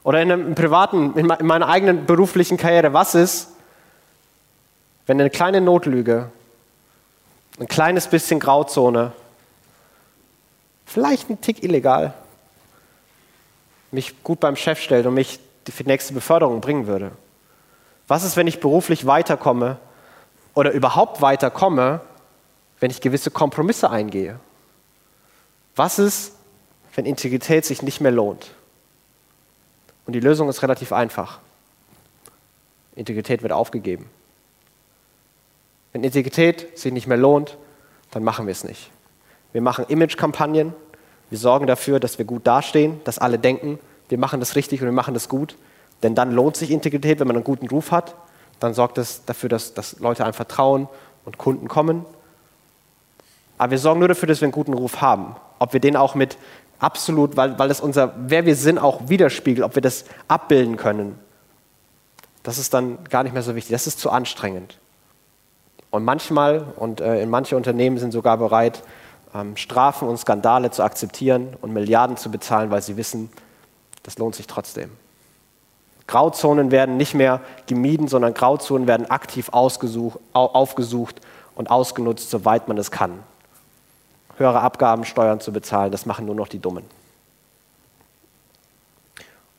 Oder 0.06 0.22
in 0.22 0.32
einem 0.32 0.54
privaten, 0.54 1.18
in 1.18 1.26
meiner 1.26 1.68
eigenen 1.68 2.06
beruflichen 2.06 2.58
Karriere, 2.58 2.94
was 2.94 3.16
ist, 3.16 3.50
wenn 5.08 5.20
eine 5.20 5.32
kleine 5.32 5.62
Notlüge, 5.62 6.30
ein 7.60 7.68
kleines 7.68 8.08
bisschen 8.08 8.40
Grauzone, 8.40 9.14
vielleicht 10.86 11.32
ein 11.32 11.42
Tick 11.42 11.64
illegal, 11.64 12.14
mich 13.90 14.22
gut 14.24 14.40
beim 14.40 14.56
Chef 14.56 14.80
stellt 14.80 15.08
und 15.08 15.16
mich 15.16 15.40
die 15.66 15.84
nächste 15.86 16.14
Beförderung 16.14 16.62
bringen 16.62 16.86
würde? 16.86 17.12
Was 18.08 18.24
ist, 18.24 18.38
wenn 18.38 18.46
ich 18.46 18.60
beruflich 18.60 19.08
weiterkomme 19.08 19.78
oder 20.54 20.70
überhaupt 20.70 21.24
weiterkomme, 21.24 22.00
wenn 22.80 22.92
ich 22.92 23.02
gewisse 23.02 23.32
Kompromisse 23.32 23.90
eingehe? 23.90 24.40
Was 25.76 25.98
ist, 25.98 26.34
wenn 26.94 27.08
Integrität 27.08 27.66
sich 27.66 27.82
nicht 27.82 28.02
mehr 28.02 28.12
lohnt? 28.12 28.52
Und 30.06 30.14
die 30.14 30.20
Lösung 30.20 30.50
ist 30.50 30.62
relativ 30.62 30.92
einfach. 30.92 31.40
Integrität 32.96 33.42
wird 33.42 33.52
aufgegeben. 33.52 34.10
Wenn 35.92 36.04
Integrität 36.04 36.78
sich 36.78 36.92
nicht 36.92 37.08
mehr 37.08 37.18
lohnt, 37.18 37.58
dann 38.12 38.24
machen 38.24 38.48
wir 38.48 38.52
es 38.52 38.64
nicht. 38.64 38.90
Wir 39.54 39.62
machen 39.62 39.86
Image-Kampagnen, 39.88 40.74
wir 41.30 41.38
sorgen 41.38 41.68
dafür, 41.68 42.00
dass 42.00 42.18
wir 42.18 42.26
gut 42.26 42.46
dastehen, 42.46 43.00
dass 43.04 43.18
alle 43.18 43.40
denken, 43.40 43.80
wir 44.10 44.18
machen 44.18 44.40
das 44.40 44.56
richtig 44.56 44.82
und 44.82 44.88
wir 44.88 44.94
machen 44.94 45.14
das 45.14 45.30
gut. 45.30 45.56
Denn 46.04 46.14
dann 46.14 46.32
lohnt 46.32 46.58
sich 46.58 46.72
Integrität, 46.72 47.20
wenn 47.20 47.28
man 47.28 47.38
einen 47.38 47.46
guten 47.46 47.68
Ruf 47.68 47.92
hat. 47.92 48.16
Dann 48.60 48.74
sorgt 48.74 48.98
es 48.98 49.26
dafür, 49.26 49.50
dass, 49.50 49.74
dass 49.74 50.00
Leute 50.00 50.24
einem 50.24 50.34
vertrauen 50.34 50.88
und 51.24 51.38
Kunden 51.38 51.68
kommen. 51.68 52.06
Aber 53.58 53.72
wir 53.72 53.80
sorgen 53.80 54.00
nur 54.00 54.10
dafür, 54.10 54.28
dass 54.28 54.42
wir 54.42 54.46
einen 54.46 54.52
guten 54.52 54.74
Ruf 54.74 55.02
haben. 55.02 55.36
Ob 55.60 55.74
wir 55.74 55.80
den 55.80 55.96
auch 55.96 56.14
mit 56.16 56.38
absolut, 56.80 57.38
weil, 57.38 57.58
weil 57.60 57.72
es 57.72 57.80
unser, 57.80 58.14
wer 58.18 58.46
wir 58.46 58.56
sind, 58.56 58.78
auch 58.78 59.08
widerspiegelt, 59.08 59.66
ob 59.66 59.76
wir 59.76 59.82
das 59.82 60.06
abbilden 60.28 60.78
können. 60.78 61.18
Das 62.44 62.58
ist 62.58 62.74
dann 62.74 63.04
gar 63.06 63.24
nicht 63.24 63.34
mehr 63.34 63.42
so 63.42 63.56
wichtig. 63.56 63.72
Das 63.72 63.88
ist 63.88 64.00
zu 64.00 64.12
anstrengend. 64.12 64.78
Und 65.90 66.04
manchmal, 66.04 66.64
und 66.76 67.02
äh, 67.02 67.22
in 67.22 67.30
manche 67.30 67.56
Unternehmen 67.56 67.98
sind 67.98 68.12
sogar 68.12 68.38
bereit, 68.38 68.84
ähm, 69.34 69.58
Strafen 69.58 70.08
und 70.08 70.18
Skandale 70.18 70.72
zu 70.72 70.84
akzeptieren 70.84 71.56
und 71.62 71.74
Milliarden 71.74 72.18
zu 72.18 72.30
bezahlen, 72.30 72.70
weil 72.72 72.82
sie 72.82 72.98
wissen, 72.98 73.30
das 74.04 74.18
lohnt 74.18 74.36
sich 74.36 74.48
trotzdem. 74.48 74.92
Grauzonen 76.08 76.70
werden 76.70 76.98
nicht 76.98 77.16
mehr 77.16 77.42
gemieden, 77.66 78.08
sondern 78.08 78.34
Grauzonen 78.34 78.88
werden 78.88 79.10
aktiv 79.10 79.50
aufgesucht 79.52 81.22
und 81.56 81.72
ausgenutzt, 81.72 82.30
soweit 82.30 82.68
man 82.68 82.78
es 82.78 82.92
kann. 82.92 83.24
Höhere 84.38 84.62
Abgaben, 84.62 85.06
Steuern 85.06 85.40
zu 85.40 85.52
bezahlen, 85.54 85.92
das 85.92 86.06
machen 86.06 86.26
nur 86.26 86.36
noch 86.36 86.48
die 86.48 86.60
Dummen. 86.60 86.84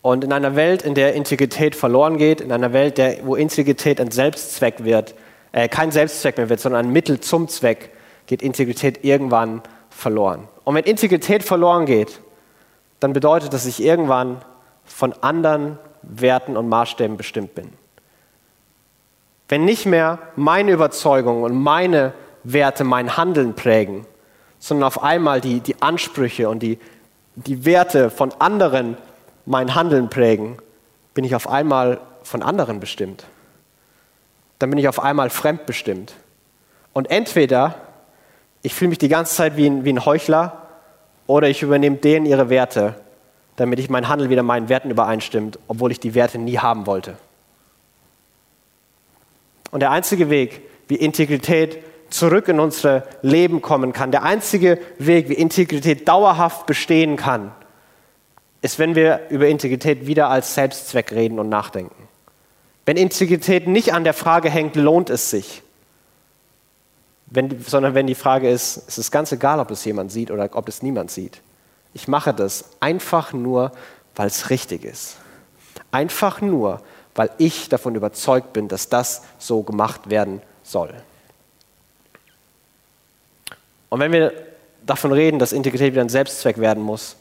Und 0.02 0.22
in 0.22 0.32
einer 0.32 0.54
Welt, 0.54 0.82
in 0.82 0.94
der 0.94 1.14
Integrität 1.14 1.74
verloren 1.74 2.16
geht, 2.16 2.40
in 2.40 2.52
einer 2.52 2.72
Welt, 2.72 2.96
der, 2.96 3.26
wo 3.26 3.34
Integrität 3.34 4.00
ein 4.00 4.12
Selbstzweck 4.12 4.84
wird, 4.84 5.14
äh, 5.50 5.68
kein 5.68 5.90
Selbstzweck 5.90 6.36
mehr 6.36 6.48
wird, 6.48 6.60
sondern 6.60 6.86
ein 6.86 6.92
Mittel 6.92 7.18
zum 7.18 7.48
Zweck, 7.48 7.90
geht 8.26 8.42
Integrität 8.42 9.04
irgendwann 9.04 9.62
verloren. 9.90 10.46
Und 10.64 10.74
wenn 10.74 10.84
Integrität 10.84 11.42
verloren 11.42 11.86
geht, 11.86 12.20
dann 13.00 13.12
bedeutet 13.12 13.52
das, 13.52 13.64
dass 13.64 13.66
ich 13.66 13.84
irgendwann 13.84 14.42
von 14.84 15.12
anderen 15.22 15.78
Werten 16.02 16.56
und 16.56 16.68
Maßstäben 16.68 17.16
bestimmt 17.16 17.54
bin. 17.54 17.72
Wenn 19.48 19.64
nicht 19.64 19.86
mehr 19.86 20.18
meine 20.36 20.72
Überzeugungen 20.72 21.44
und 21.44 21.54
meine 21.54 22.12
Werte 22.44 22.84
mein 22.84 23.16
Handeln 23.16 23.54
prägen, 23.54 24.06
sondern 24.58 24.84
auf 24.84 25.02
einmal 25.02 25.40
die, 25.40 25.60
die 25.60 25.80
Ansprüche 25.82 26.48
und 26.48 26.60
die, 26.60 26.78
die 27.34 27.64
Werte 27.64 28.10
von 28.10 28.32
anderen 28.38 28.96
mein 29.44 29.74
Handeln 29.74 30.10
prägen, 30.10 30.58
bin 31.14 31.24
ich 31.24 31.34
auf 31.34 31.48
einmal 31.48 32.00
von 32.22 32.42
anderen 32.42 32.80
bestimmt. 32.80 33.24
Dann 34.58 34.70
bin 34.70 34.78
ich 34.78 34.88
auf 34.88 35.02
einmal 35.02 35.30
fremdbestimmt. 35.30 36.14
Und 36.92 37.10
entweder 37.10 37.74
ich 38.62 38.74
fühle 38.74 38.88
mich 38.88 38.98
die 38.98 39.08
ganze 39.08 39.34
Zeit 39.34 39.56
wie 39.56 39.66
ein, 39.66 39.84
wie 39.84 39.92
ein 39.92 40.04
Heuchler 40.04 40.66
oder 41.26 41.48
ich 41.48 41.62
übernehme 41.62 41.96
denen 41.96 42.26
ihre 42.26 42.48
Werte, 42.48 42.94
damit 43.56 43.78
ich 43.78 43.90
mein 43.90 44.08
Handel 44.08 44.30
wieder 44.30 44.42
meinen 44.42 44.68
Werten 44.68 44.90
übereinstimmt, 44.90 45.58
obwohl 45.68 45.92
ich 45.92 46.00
die 46.00 46.14
Werte 46.14 46.38
nie 46.38 46.58
haben 46.58 46.86
wollte. 46.86 47.16
Und 49.70 49.80
der 49.80 49.90
einzige 49.90 50.30
Weg, 50.30 50.62
wie 50.88 50.96
Integrität 50.96 51.78
zurück 52.10 52.48
in 52.48 52.60
unser 52.60 53.04
Leben 53.22 53.62
kommen 53.62 53.92
kann, 53.92 54.10
der 54.10 54.22
einzige 54.22 54.78
Weg, 54.98 55.28
wie 55.28 55.34
Integrität 55.34 56.06
dauerhaft 56.08 56.66
bestehen 56.66 57.16
kann, 57.16 57.52
ist, 58.62 58.78
wenn 58.78 58.94
wir 58.94 59.22
über 59.28 59.48
Integrität 59.48 60.06
wieder 60.06 60.28
als 60.28 60.54
Selbstzweck 60.54 61.12
reden 61.12 61.38
und 61.38 61.48
nachdenken. 61.48 62.08
Wenn 62.84 62.96
Integrität 62.96 63.66
nicht 63.66 63.92
an 63.92 64.04
der 64.04 64.14
Frage 64.14 64.48
hängt, 64.50 64.76
lohnt 64.76 65.10
es 65.10 65.30
sich, 65.30 65.62
wenn, 67.26 67.60
sondern 67.62 67.94
wenn 67.94 68.06
die 68.06 68.14
Frage 68.14 68.48
ist, 68.48 68.84
es 68.86 68.98
ist 68.98 69.10
ganz 69.10 69.32
egal, 69.32 69.58
ob 69.58 69.70
es 69.70 69.84
jemand 69.84 70.12
sieht 70.12 70.30
oder 70.30 70.48
ob 70.52 70.68
es 70.68 70.82
niemand 70.82 71.10
sieht. 71.10 71.42
Ich 71.92 72.08
mache 72.08 72.32
das 72.32 72.64
einfach 72.80 73.32
nur, 73.32 73.72
weil 74.14 74.28
es 74.28 74.50
richtig 74.50 74.84
ist. 74.84 75.16
Einfach 75.90 76.40
nur, 76.40 76.82
weil 77.14 77.30
ich 77.38 77.68
davon 77.68 77.94
überzeugt 77.94 78.52
bin, 78.52 78.68
dass 78.68 78.88
das 78.88 79.22
so 79.38 79.62
gemacht 79.62 80.08
werden 80.10 80.42
soll. 80.62 80.94
Und 83.88 84.00
wenn 84.00 84.12
wir 84.12 84.32
davon 84.84 85.12
reden, 85.12 85.38
dass 85.38 85.52
Integrität 85.52 85.92
wieder 85.92 86.02
ein 86.02 86.08
Selbstzweck 86.08 86.58
werden 86.58 86.82
muss, 86.82 87.16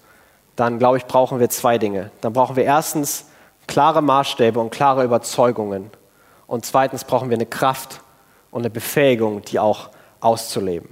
dann 0.56 0.80
glaube 0.80 0.98
ich, 0.98 1.06
brauchen 1.06 1.40
wir 1.40 1.50
zwei 1.50 1.78
Dinge. 1.78 2.12
Dann 2.22 2.34
brauchen 2.34 2.56
wir 2.56 2.64
erstens 2.64 3.26
klare 3.68 4.02
Maßstäbe 4.02 4.60
und 4.60 4.72
klare 4.72 5.04
Überzeugungen. 5.04 5.90
Und 6.48 6.66
zweitens 6.66 7.04
brauchen 7.04 7.30
wir 7.30 7.38
eine 7.38 7.46
Kraft 7.46 8.02
und 8.52 8.62
eine 8.62 8.70
Befähigung, 8.70 9.42
die 9.42 9.60
auch 9.60 9.90
auszuleben. 10.20 10.90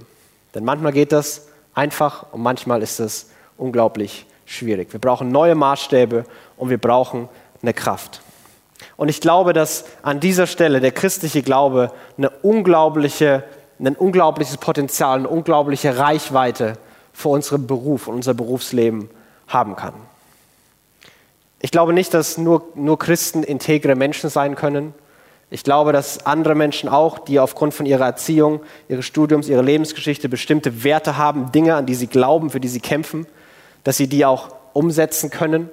Denn 0.54 0.64
manchmal 0.64 0.92
geht 0.92 1.12
das 1.12 1.48
einfach 1.74 2.26
und 2.32 2.42
manchmal 2.42 2.82
ist 2.82 3.00
es 3.00 3.30
unglaublich 3.56 4.26
schwierig. 4.44 4.92
Wir 4.92 5.00
brauchen 5.00 5.30
neue 5.30 5.54
Maßstäbe 5.54 6.24
und 6.56 6.70
wir 6.70 6.78
brauchen 6.78 7.28
eine 7.62 7.72
Kraft. 7.72 8.20
Und 8.96 9.08
ich 9.08 9.20
glaube, 9.20 9.52
dass 9.52 9.84
an 10.02 10.20
dieser 10.20 10.46
Stelle 10.46 10.80
der 10.80 10.92
christliche 10.92 11.42
Glaube 11.42 11.90
eine 12.16 12.30
unglaubliche, 12.30 13.44
ein 13.78 13.96
unglaubliches 13.96 14.56
Potenzial, 14.56 15.18
eine 15.18 15.28
unglaubliche 15.28 15.98
Reichweite 15.98 16.78
für 17.12 17.28
unseren 17.28 17.66
Beruf 17.66 18.08
und 18.08 18.14
unser 18.14 18.34
Berufsleben 18.34 19.10
haben 19.48 19.76
kann. 19.76 19.94
Ich 21.60 21.70
glaube 21.70 21.92
nicht, 21.92 22.12
dass 22.12 22.38
nur, 22.38 22.68
nur 22.74 22.98
Christen 22.98 23.42
integre 23.42 23.94
Menschen 23.94 24.30
sein 24.30 24.54
können, 24.54 24.94
ich 25.54 25.62
glaube, 25.62 25.92
dass 25.92 26.26
andere 26.26 26.56
Menschen 26.56 26.88
auch, 26.88 27.18
die 27.20 27.38
aufgrund 27.38 27.74
von 27.74 27.86
ihrer 27.86 28.06
Erziehung, 28.06 28.60
ihres 28.88 29.04
Studiums, 29.04 29.48
ihrer 29.48 29.62
Lebensgeschichte 29.62 30.28
bestimmte 30.28 30.82
Werte 30.82 31.16
haben, 31.16 31.52
Dinge, 31.52 31.76
an 31.76 31.86
die 31.86 31.94
sie 31.94 32.08
glauben, 32.08 32.50
für 32.50 32.58
die 32.58 32.66
sie 32.66 32.80
kämpfen, 32.80 33.24
dass 33.84 33.96
sie 33.96 34.08
die 34.08 34.24
auch 34.24 34.48
umsetzen 34.72 35.30
können. 35.30 35.68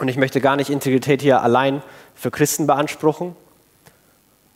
Und 0.00 0.08
ich 0.08 0.16
möchte 0.16 0.40
gar 0.40 0.56
nicht 0.56 0.70
Integrität 0.70 1.20
hier 1.20 1.42
allein 1.42 1.82
für 2.14 2.30
Christen 2.30 2.66
beanspruchen. 2.66 3.36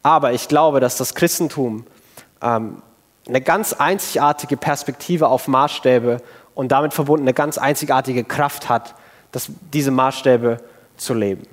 Aber 0.03 0.33
ich 0.33 0.49
glaube, 0.49 0.81
dass 0.81 0.97
das 0.97 1.15
Christentum 1.15 1.85
ähm, 2.43 2.83
eine 3.27 3.41
ganz 3.41 3.73
einzigartige 3.73 4.57
Perspektive 4.57 5.29
auf 5.29 5.49
Maßstäbe 5.49 6.19
und 6.55 6.73
damit 6.73 6.93
verbunden 6.93 7.25
eine 7.25 7.35
ganz 7.35 7.59
einzigartige 7.59 8.25
Kraft 8.25 8.69
hat, 8.69 8.95
dass 9.31 9.49
diese 9.73 9.91
Maßstäbe 9.91 10.59
zu 10.97 11.15
leben. 11.15 11.47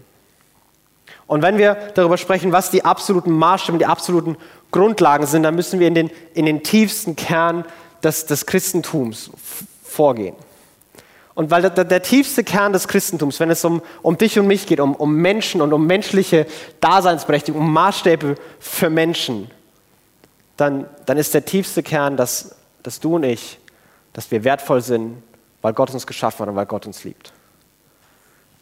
Und 1.27 1.43
wenn 1.43 1.57
wir 1.57 1.75
darüber 1.93 2.17
sprechen, 2.17 2.51
was 2.51 2.71
die 2.71 2.83
absoluten 2.83 3.31
Maßstäbe, 3.31 3.77
die 3.77 3.85
absoluten 3.85 4.35
Grundlagen 4.71 5.27
sind, 5.27 5.43
dann 5.43 5.55
müssen 5.55 5.79
wir 5.79 5.87
in 5.87 5.93
den, 5.93 6.11
in 6.33 6.45
den 6.45 6.63
tiefsten 6.63 7.15
Kern 7.15 7.65
des, 8.03 8.25
des 8.25 8.45
Christentums 8.45 9.29
vorgehen. 9.83 10.35
Und 11.35 11.51
weil 11.51 11.61
der, 11.61 11.85
der, 11.85 12.01
tiefste 12.01 12.43
Kern 12.43 12.73
des 12.73 12.87
Christentums, 12.87 13.39
wenn 13.39 13.49
es 13.49 13.63
um, 13.63 13.81
um 14.01 14.17
dich 14.17 14.37
und 14.37 14.47
mich 14.47 14.65
geht, 14.65 14.79
um, 14.79 14.93
um 14.95 15.15
Menschen 15.15 15.61
und 15.61 15.71
um 15.71 15.85
menschliche 15.85 16.45
Daseinsberechtigung, 16.81 17.61
um 17.61 17.71
Maßstäbe 17.71 18.35
für 18.59 18.89
Menschen, 18.89 19.49
dann, 20.59 20.87
dann 21.05 21.17
ist 21.17 21.33
der 21.33 21.45
tiefste 21.45 21.83
Kern, 21.83 22.17
dass, 22.17 22.55
dass 22.83 22.99
du 22.99 23.15
und 23.15 23.23
ich, 23.23 23.59
dass 24.13 24.29
wir 24.31 24.43
wertvoll 24.43 24.81
sind, 24.81 25.23
weil 25.61 25.73
Gott 25.73 25.93
uns 25.93 26.05
geschaffen 26.05 26.41
hat 26.41 26.49
und 26.49 26.55
weil 26.55 26.65
Gott 26.65 26.85
uns 26.85 27.03
liebt. 27.03 27.31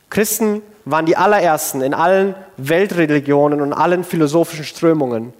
Christen 0.09 0.61
waren 0.85 1.05
die 1.05 1.17
allerersten 1.17 1.81
in 1.81 1.93
allen 1.93 2.35
Weltreligionen 2.57 3.61
und 3.61 3.73
allen 3.73 4.03
philosophischen 4.03 4.63
Strömungen, 4.63 5.33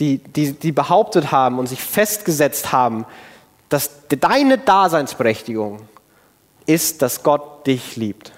die, 0.00 0.18
die, 0.18 0.52
die 0.52 0.72
behauptet 0.72 1.30
haben 1.30 1.58
und 1.58 1.66
sich 1.66 1.82
festgesetzt 1.82 2.72
haben, 2.72 3.04
dass 3.68 3.90
deine 4.08 4.58
Daseinsberechtigung 4.58 5.80
ist, 6.66 7.02
dass 7.02 7.22
Gott 7.22 7.66
dich 7.66 7.96
liebt. 7.96 8.32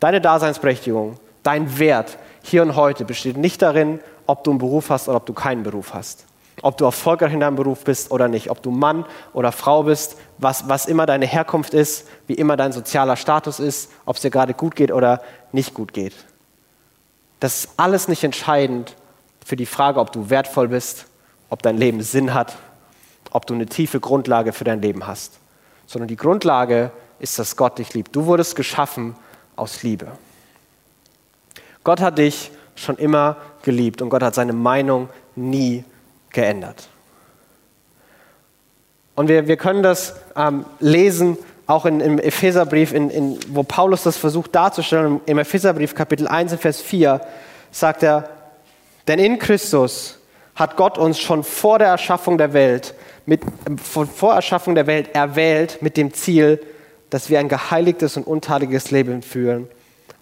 Deine 0.00 0.20
Daseinsberechtigung, 0.20 1.18
dein 1.42 1.78
Wert 1.78 2.18
hier 2.42 2.62
und 2.62 2.76
heute 2.76 3.04
besteht 3.04 3.36
nicht 3.36 3.60
darin, 3.60 4.00
ob 4.26 4.44
du 4.44 4.50
einen 4.50 4.58
Beruf 4.58 4.90
hast 4.90 5.08
oder 5.08 5.18
ob 5.18 5.26
du 5.26 5.32
keinen 5.32 5.62
Beruf 5.62 5.94
hast 5.94 6.25
ob 6.66 6.76
du 6.76 6.84
erfolgreich 6.84 7.32
in 7.32 7.38
deinem 7.38 7.54
Beruf 7.54 7.84
bist 7.84 8.10
oder 8.10 8.26
nicht, 8.26 8.50
ob 8.50 8.60
du 8.60 8.72
Mann 8.72 9.04
oder 9.32 9.52
Frau 9.52 9.84
bist, 9.84 10.16
was, 10.38 10.68
was 10.68 10.86
immer 10.86 11.06
deine 11.06 11.24
Herkunft 11.24 11.72
ist, 11.72 12.08
wie 12.26 12.34
immer 12.34 12.56
dein 12.56 12.72
sozialer 12.72 13.14
Status 13.14 13.60
ist, 13.60 13.92
ob 14.04 14.16
es 14.16 14.22
dir 14.22 14.30
gerade 14.30 14.52
gut 14.52 14.74
geht 14.74 14.90
oder 14.90 15.22
nicht 15.52 15.74
gut 15.74 15.92
geht. 15.92 16.12
Das 17.38 17.56
ist 17.56 17.68
alles 17.76 18.08
nicht 18.08 18.24
entscheidend 18.24 18.96
für 19.44 19.54
die 19.54 19.64
Frage, 19.64 20.00
ob 20.00 20.10
du 20.10 20.28
wertvoll 20.28 20.66
bist, 20.66 21.06
ob 21.50 21.62
dein 21.62 21.76
Leben 21.76 22.02
Sinn 22.02 22.34
hat, 22.34 22.56
ob 23.30 23.46
du 23.46 23.54
eine 23.54 23.66
tiefe 23.66 24.00
Grundlage 24.00 24.52
für 24.52 24.64
dein 24.64 24.82
Leben 24.82 25.06
hast, 25.06 25.38
sondern 25.86 26.08
die 26.08 26.16
Grundlage 26.16 26.90
ist, 27.20 27.38
dass 27.38 27.54
Gott 27.54 27.78
dich 27.78 27.94
liebt. 27.94 28.16
Du 28.16 28.26
wurdest 28.26 28.56
geschaffen 28.56 29.14
aus 29.54 29.84
Liebe. 29.84 30.08
Gott 31.84 32.00
hat 32.00 32.18
dich 32.18 32.50
schon 32.74 32.96
immer 32.96 33.36
geliebt 33.62 34.02
und 34.02 34.08
Gott 34.08 34.24
hat 34.24 34.34
seine 34.34 34.52
Meinung 34.52 35.08
nie 35.36 35.84
geändert. 36.36 36.88
Und 39.16 39.28
wir, 39.28 39.48
wir 39.48 39.56
können 39.56 39.82
das 39.82 40.14
ähm, 40.36 40.66
lesen, 40.78 41.38
auch 41.66 41.86
in, 41.86 42.00
im 42.00 42.18
Epheserbrief, 42.18 42.92
in, 42.92 43.10
in, 43.10 43.38
wo 43.48 43.64
Paulus 43.64 44.04
das 44.04 44.16
versucht 44.16 44.54
darzustellen. 44.54 45.20
Im 45.26 45.38
Epheserbrief 45.38 45.94
Kapitel 45.94 46.28
1, 46.28 46.54
Vers 46.54 46.80
4 46.80 47.20
sagt 47.72 48.04
er, 48.04 48.28
denn 49.08 49.18
in 49.18 49.38
Christus 49.38 50.18
hat 50.54 50.76
Gott 50.76 50.98
uns 50.98 51.18
schon 51.18 51.42
vor 51.42 51.78
der 51.78 51.88
Erschaffung 51.88 52.38
der 52.38 52.52
Welt, 52.52 52.94
mit, 53.24 53.40
vor 53.82 54.34
Erschaffung 54.34 54.74
der 54.74 54.86
Welt 54.86 55.14
erwählt 55.14 55.78
mit 55.80 55.96
dem 55.96 56.12
Ziel, 56.12 56.60
dass 57.10 57.30
wir 57.30 57.40
ein 57.40 57.48
geheiligtes 57.48 58.16
und 58.16 58.26
untadeliges 58.26 58.90
Leben 58.90 59.22
führen. 59.22 59.68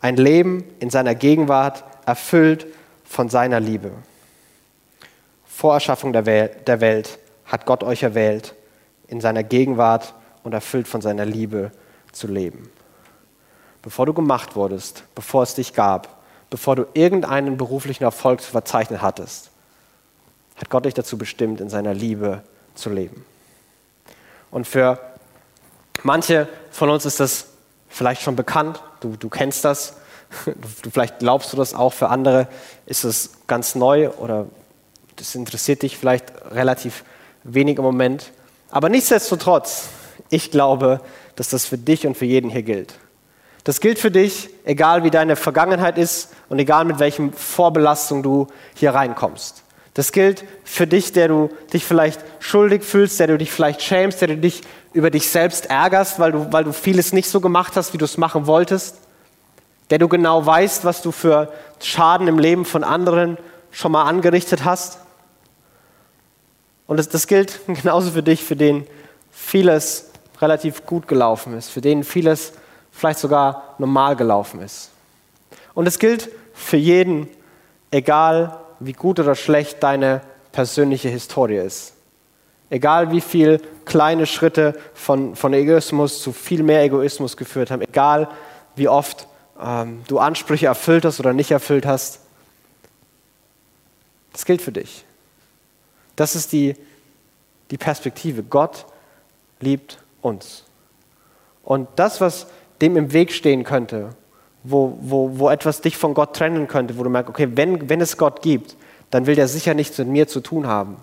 Ein 0.00 0.16
Leben 0.16 0.64
in 0.78 0.90
seiner 0.90 1.14
Gegenwart, 1.14 1.82
erfüllt 2.06 2.66
von 3.04 3.28
seiner 3.28 3.60
Liebe. 3.60 3.90
Vor 5.54 5.74
Erschaffung 5.74 6.12
der 6.12 6.26
Welt 6.26 7.18
hat 7.44 7.64
Gott 7.64 7.84
euch 7.84 8.02
erwählt, 8.02 8.56
in 9.06 9.20
seiner 9.20 9.44
Gegenwart 9.44 10.12
und 10.42 10.52
erfüllt 10.52 10.88
von 10.88 11.00
seiner 11.00 11.24
Liebe 11.24 11.70
zu 12.10 12.26
leben. 12.26 12.68
Bevor 13.80 14.04
du 14.04 14.12
gemacht 14.12 14.56
wurdest, 14.56 15.04
bevor 15.14 15.44
es 15.44 15.54
dich 15.54 15.72
gab, 15.72 16.22
bevor 16.50 16.74
du 16.74 16.86
irgendeinen 16.92 17.56
beruflichen 17.56 18.02
Erfolg 18.02 18.40
zu 18.40 18.50
verzeichnen 18.50 19.00
hattest, 19.00 19.52
hat 20.56 20.70
Gott 20.70 20.86
dich 20.86 20.94
dazu 20.94 21.16
bestimmt, 21.16 21.60
in 21.60 21.70
seiner 21.70 21.94
Liebe 21.94 22.42
zu 22.74 22.90
leben. 22.90 23.24
Und 24.50 24.66
für 24.66 24.98
manche 26.02 26.48
von 26.72 26.90
uns 26.90 27.06
ist 27.06 27.20
das 27.20 27.46
vielleicht 27.88 28.22
schon 28.22 28.34
bekannt, 28.34 28.82
du, 28.98 29.14
du 29.16 29.28
kennst 29.28 29.64
das, 29.64 29.98
du, 30.82 30.90
vielleicht 30.90 31.20
glaubst 31.20 31.52
du 31.52 31.56
das 31.56 31.74
auch, 31.74 31.92
für 31.92 32.08
andere 32.08 32.48
ist 32.86 33.04
es 33.04 33.34
ganz 33.46 33.76
neu 33.76 34.10
oder 34.10 34.46
das 35.16 35.34
interessiert 35.34 35.82
dich 35.82 35.96
vielleicht 35.96 36.32
relativ 36.50 37.04
wenig 37.44 37.78
im 37.78 37.84
Moment. 37.84 38.32
Aber 38.70 38.88
nichtsdestotrotz, 38.88 39.88
ich 40.30 40.50
glaube, 40.50 41.00
dass 41.36 41.48
das 41.48 41.66
für 41.66 41.78
dich 41.78 42.06
und 42.06 42.16
für 42.16 42.24
jeden 42.24 42.50
hier 42.50 42.62
gilt. 42.62 42.94
Das 43.64 43.80
gilt 43.80 43.98
für 43.98 44.10
dich, 44.10 44.50
egal 44.64 45.04
wie 45.04 45.10
deine 45.10 45.36
Vergangenheit 45.36 45.96
ist 45.96 46.32
und 46.48 46.58
egal 46.58 46.84
mit 46.84 46.98
welchem 46.98 47.32
Vorbelastung 47.32 48.22
du 48.22 48.46
hier 48.74 48.94
reinkommst. 48.94 49.62
Das 49.94 50.12
gilt 50.12 50.44
für 50.64 50.86
dich, 50.86 51.12
der 51.12 51.28
du 51.28 51.50
dich 51.72 51.84
vielleicht 51.84 52.20
schuldig 52.40 52.82
fühlst, 52.82 53.20
der 53.20 53.28
du 53.28 53.38
dich 53.38 53.52
vielleicht 53.52 53.80
schämst, 53.80 54.20
der 54.20 54.28
du 54.28 54.36
dich 54.36 54.62
über 54.92 55.10
dich 55.10 55.30
selbst 55.30 55.66
ärgerst, 55.66 56.18
weil 56.18 56.32
du, 56.32 56.52
weil 56.52 56.64
du 56.64 56.72
vieles 56.72 57.12
nicht 57.12 57.28
so 57.28 57.40
gemacht 57.40 57.76
hast, 57.76 57.94
wie 57.94 57.98
du 57.98 58.04
es 58.04 58.18
machen 58.18 58.46
wolltest, 58.46 58.98
der 59.90 59.98
du 59.98 60.08
genau 60.08 60.44
weißt, 60.44 60.84
was 60.84 61.00
du 61.00 61.12
für 61.12 61.52
Schaden 61.80 62.28
im 62.28 62.38
Leben 62.38 62.64
von 62.64 62.84
anderen 62.84 63.38
schon 63.70 63.92
mal 63.92 64.04
angerichtet 64.04 64.64
hast. 64.64 64.98
Und 66.86 66.98
das, 66.98 67.08
das 67.08 67.26
gilt 67.26 67.60
genauso 67.66 68.10
für 68.10 68.22
dich, 68.22 68.42
für 68.42 68.56
den 68.56 68.86
vieles 69.30 70.10
relativ 70.40 70.86
gut 70.86 71.08
gelaufen 71.08 71.56
ist, 71.56 71.70
für 71.70 71.80
den 71.80 72.04
vieles 72.04 72.52
vielleicht 72.90 73.18
sogar 73.18 73.74
normal 73.78 74.16
gelaufen 74.16 74.60
ist. 74.60 74.90
Und 75.74 75.86
es 75.86 75.98
gilt 75.98 76.30
für 76.52 76.76
jeden, 76.76 77.28
egal 77.90 78.58
wie 78.80 78.92
gut 78.92 79.18
oder 79.18 79.34
schlecht 79.34 79.82
deine 79.82 80.20
persönliche 80.52 81.08
Historie 81.08 81.58
ist. 81.58 81.92
Egal 82.70 83.10
wie 83.10 83.20
viele 83.20 83.60
kleine 83.84 84.26
Schritte 84.26 84.78
von, 84.94 85.36
von 85.36 85.52
Egoismus 85.52 86.22
zu 86.22 86.32
viel 86.32 86.62
mehr 86.62 86.82
Egoismus 86.82 87.36
geführt 87.36 87.70
haben, 87.70 87.82
egal 87.82 88.28
wie 88.76 88.88
oft 88.88 89.26
ähm, 89.60 90.02
du 90.08 90.18
Ansprüche 90.18 90.66
erfüllt 90.66 91.04
hast 91.04 91.20
oder 91.20 91.32
nicht 91.32 91.50
erfüllt 91.50 91.86
hast, 91.86 92.20
das 94.32 94.44
gilt 94.44 94.62
für 94.62 94.72
dich. 94.72 95.04
Das 96.16 96.34
ist 96.36 96.52
die, 96.52 96.74
die 97.70 97.78
Perspektive. 97.78 98.42
Gott 98.42 98.86
liebt 99.60 99.98
uns. 100.22 100.64
Und 101.62 101.88
das, 101.96 102.20
was 102.20 102.46
dem 102.80 102.96
im 102.96 103.12
Weg 103.12 103.32
stehen 103.32 103.64
könnte, 103.64 104.10
wo, 104.62 104.98
wo, 105.00 105.38
wo 105.38 105.50
etwas 105.50 105.80
dich 105.80 105.96
von 105.96 106.14
Gott 106.14 106.34
trennen 106.36 106.68
könnte, 106.68 106.98
wo 106.98 107.04
du 107.04 107.10
merkst, 107.10 107.30
okay, 107.30 107.48
wenn, 107.54 107.88
wenn 107.88 108.00
es 108.00 108.16
Gott 108.16 108.42
gibt, 108.42 108.76
dann 109.10 109.26
will 109.26 109.34
der 109.34 109.48
sicher 109.48 109.74
nichts 109.74 109.98
mit 109.98 110.08
mir 110.08 110.28
zu 110.28 110.40
tun 110.40 110.66
haben. 110.66 110.96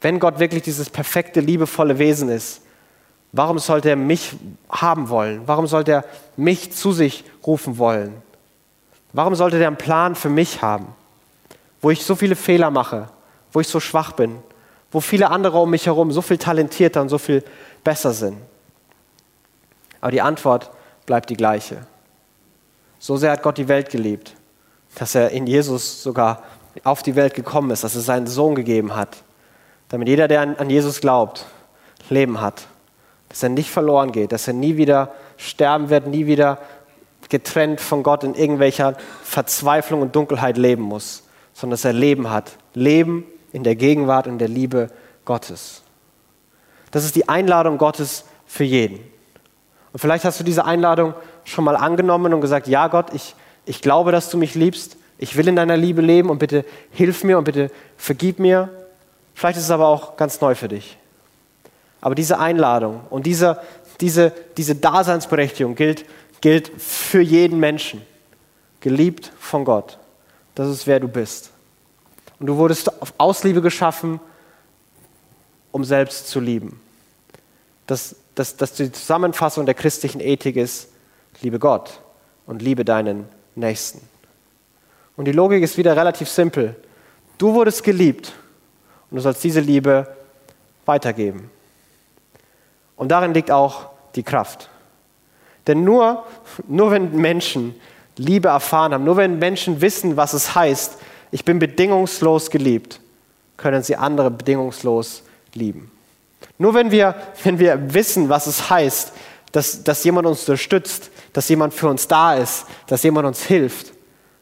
Wenn 0.00 0.18
Gott 0.18 0.38
wirklich 0.38 0.62
dieses 0.62 0.90
perfekte, 0.90 1.40
liebevolle 1.40 1.98
Wesen 1.98 2.28
ist, 2.28 2.62
warum 3.32 3.58
sollte 3.58 3.90
er 3.90 3.96
mich 3.96 4.32
haben 4.68 5.08
wollen? 5.08 5.42
Warum 5.46 5.66
sollte 5.66 5.92
er 5.92 6.04
mich 6.36 6.72
zu 6.72 6.92
sich 6.92 7.24
rufen 7.46 7.78
wollen? 7.78 8.14
Warum 9.12 9.34
sollte 9.34 9.58
er 9.58 9.68
einen 9.68 9.76
Plan 9.76 10.14
für 10.14 10.28
mich 10.28 10.62
haben, 10.62 10.88
wo 11.80 11.90
ich 11.90 12.04
so 12.04 12.14
viele 12.14 12.36
Fehler 12.36 12.70
mache, 12.70 13.08
wo 13.56 13.60
ich 13.60 13.68
so 13.68 13.80
schwach 13.80 14.12
bin, 14.12 14.40
wo 14.90 15.00
viele 15.00 15.30
andere 15.30 15.58
um 15.60 15.70
mich 15.70 15.86
herum 15.86 16.12
so 16.12 16.20
viel 16.20 16.36
talentierter 16.36 17.00
und 17.00 17.08
so 17.08 17.16
viel 17.16 17.42
besser 17.82 18.12
sind? 18.12 18.36
Aber 20.02 20.10
die 20.10 20.20
Antwort 20.20 20.70
bleibt 21.06 21.30
die 21.30 21.38
gleiche. 21.38 21.78
So 22.98 23.16
sehr 23.16 23.30
hat 23.32 23.42
Gott 23.42 23.56
die 23.56 23.66
Welt 23.66 23.88
geliebt, 23.88 24.34
dass 24.96 25.14
er 25.14 25.30
in 25.30 25.46
Jesus 25.46 26.02
sogar 26.02 26.42
auf 26.84 27.02
die 27.02 27.16
Welt 27.16 27.32
gekommen 27.32 27.70
ist, 27.70 27.82
dass 27.82 27.94
er 27.94 28.02
seinen 28.02 28.26
Sohn 28.26 28.56
gegeben 28.56 28.94
hat, 28.94 29.16
damit 29.88 30.08
jeder, 30.08 30.28
der 30.28 30.42
an 30.42 30.68
Jesus 30.68 31.00
glaubt, 31.00 31.46
Leben 32.10 32.42
hat. 32.42 32.66
Dass 33.30 33.42
er 33.42 33.48
nicht 33.48 33.70
verloren 33.70 34.12
geht, 34.12 34.32
dass 34.32 34.46
er 34.46 34.52
nie 34.52 34.76
wieder 34.76 35.14
sterben 35.38 35.88
wird, 35.88 36.06
nie 36.08 36.26
wieder 36.26 36.58
getrennt 37.30 37.80
von 37.80 38.02
Gott 38.02 38.22
in 38.22 38.34
irgendwelcher 38.34 38.98
Verzweiflung 39.22 40.02
und 40.02 40.14
Dunkelheit 40.14 40.58
leben 40.58 40.82
muss, 40.82 41.22
sondern 41.54 41.70
dass 41.72 41.86
er 41.86 41.94
Leben 41.94 42.28
hat. 42.28 42.58
Leben 42.74 43.24
in 43.56 43.64
der 43.64 43.74
Gegenwart 43.74 44.26
und 44.26 44.36
der 44.36 44.48
Liebe 44.48 44.90
Gottes. 45.24 45.80
Das 46.90 47.06
ist 47.06 47.16
die 47.16 47.26
Einladung 47.30 47.78
Gottes 47.78 48.26
für 48.44 48.64
jeden. 48.64 49.00
Und 49.94 49.98
vielleicht 49.98 50.26
hast 50.26 50.38
du 50.38 50.44
diese 50.44 50.66
Einladung 50.66 51.14
schon 51.44 51.64
mal 51.64 51.74
angenommen 51.74 52.34
und 52.34 52.42
gesagt, 52.42 52.68
ja 52.68 52.88
Gott, 52.88 53.14
ich, 53.14 53.34
ich 53.64 53.80
glaube, 53.80 54.12
dass 54.12 54.28
du 54.28 54.36
mich 54.36 54.54
liebst. 54.54 54.98
Ich 55.16 55.38
will 55.38 55.48
in 55.48 55.56
deiner 55.56 55.78
Liebe 55.78 56.02
leben 56.02 56.28
und 56.28 56.38
bitte 56.38 56.66
hilf 56.90 57.24
mir 57.24 57.38
und 57.38 57.44
bitte 57.44 57.70
vergib 57.96 58.38
mir. 58.38 58.68
Vielleicht 59.34 59.56
ist 59.56 59.64
es 59.64 59.70
aber 59.70 59.86
auch 59.86 60.18
ganz 60.18 60.38
neu 60.42 60.54
für 60.54 60.68
dich. 60.68 60.98
Aber 62.02 62.14
diese 62.14 62.38
Einladung 62.38 63.00
und 63.08 63.24
diese, 63.24 63.58
diese, 64.02 64.34
diese 64.58 64.74
Daseinsberechtigung 64.74 65.76
gilt, 65.76 66.04
gilt 66.42 66.70
für 66.76 67.22
jeden 67.22 67.58
Menschen. 67.58 68.02
Geliebt 68.80 69.32
von 69.38 69.64
Gott. 69.64 69.96
Das 70.54 70.68
ist, 70.68 70.86
wer 70.86 71.00
du 71.00 71.08
bist. 71.08 71.52
Und 72.38 72.46
du 72.46 72.56
wurdest 72.56 72.90
aus 73.18 73.44
Liebe 73.44 73.62
geschaffen, 73.62 74.20
um 75.72 75.84
selbst 75.84 76.28
zu 76.28 76.40
lieben. 76.40 76.80
Dass, 77.86 78.16
dass, 78.34 78.56
dass 78.56 78.74
die 78.74 78.90
Zusammenfassung 78.92 79.66
der 79.66 79.74
christlichen 79.74 80.20
Ethik 80.20 80.56
ist, 80.56 80.88
liebe 81.40 81.58
Gott 81.58 82.00
und 82.46 82.62
liebe 82.62 82.84
deinen 82.84 83.28
Nächsten. 83.54 84.00
Und 85.16 85.26
die 85.26 85.32
Logik 85.32 85.62
ist 85.62 85.78
wieder 85.78 85.96
relativ 85.96 86.28
simpel. 86.28 86.76
Du 87.38 87.54
wurdest 87.54 87.82
geliebt 87.84 88.32
und 89.10 89.16
du 89.16 89.22
sollst 89.22 89.42
diese 89.44 89.60
Liebe 89.60 90.14
weitergeben. 90.84 91.50
Und 92.96 93.08
darin 93.08 93.34
liegt 93.34 93.50
auch 93.50 93.90
die 94.14 94.22
Kraft. 94.22 94.68
Denn 95.66 95.84
nur, 95.84 96.24
nur 96.66 96.90
wenn 96.90 97.16
Menschen 97.16 97.74
Liebe 98.16 98.48
erfahren 98.48 98.94
haben, 98.94 99.04
nur 99.04 99.16
wenn 99.16 99.38
Menschen 99.38 99.80
wissen, 99.80 100.16
was 100.16 100.32
es 100.32 100.54
heißt, 100.54 100.98
ich 101.30 101.44
bin 101.44 101.58
bedingungslos 101.58 102.50
geliebt, 102.50 103.00
können 103.56 103.82
sie 103.82 103.96
andere 103.96 104.30
bedingungslos 104.30 105.22
lieben. 105.54 105.90
Nur 106.58 106.74
wenn 106.74 106.90
wir, 106.90 107.14
wenn 107.44 107.58
wir 107.58 107.94
wissen, 107.94 108.28
was 108.28 108.46
es 108.46 108.70
heißt, 108.70 109.12
dass, 109.52 109.84
dass 109.84 110.04
jemand 110.04 110.26
uns 110.26 110.40
unterstützt, 110.40 111.10
dass 111.32 111.48
jemand 111.48 111.74
für 111.74 111.88
uns 111.88 112.08
da 112.08 112.34
ist, 112.34 112.66
dass 112.86 113.02
jemand 113.02 113.26
uns 113.26 113.42
hilft, 113.42 113.92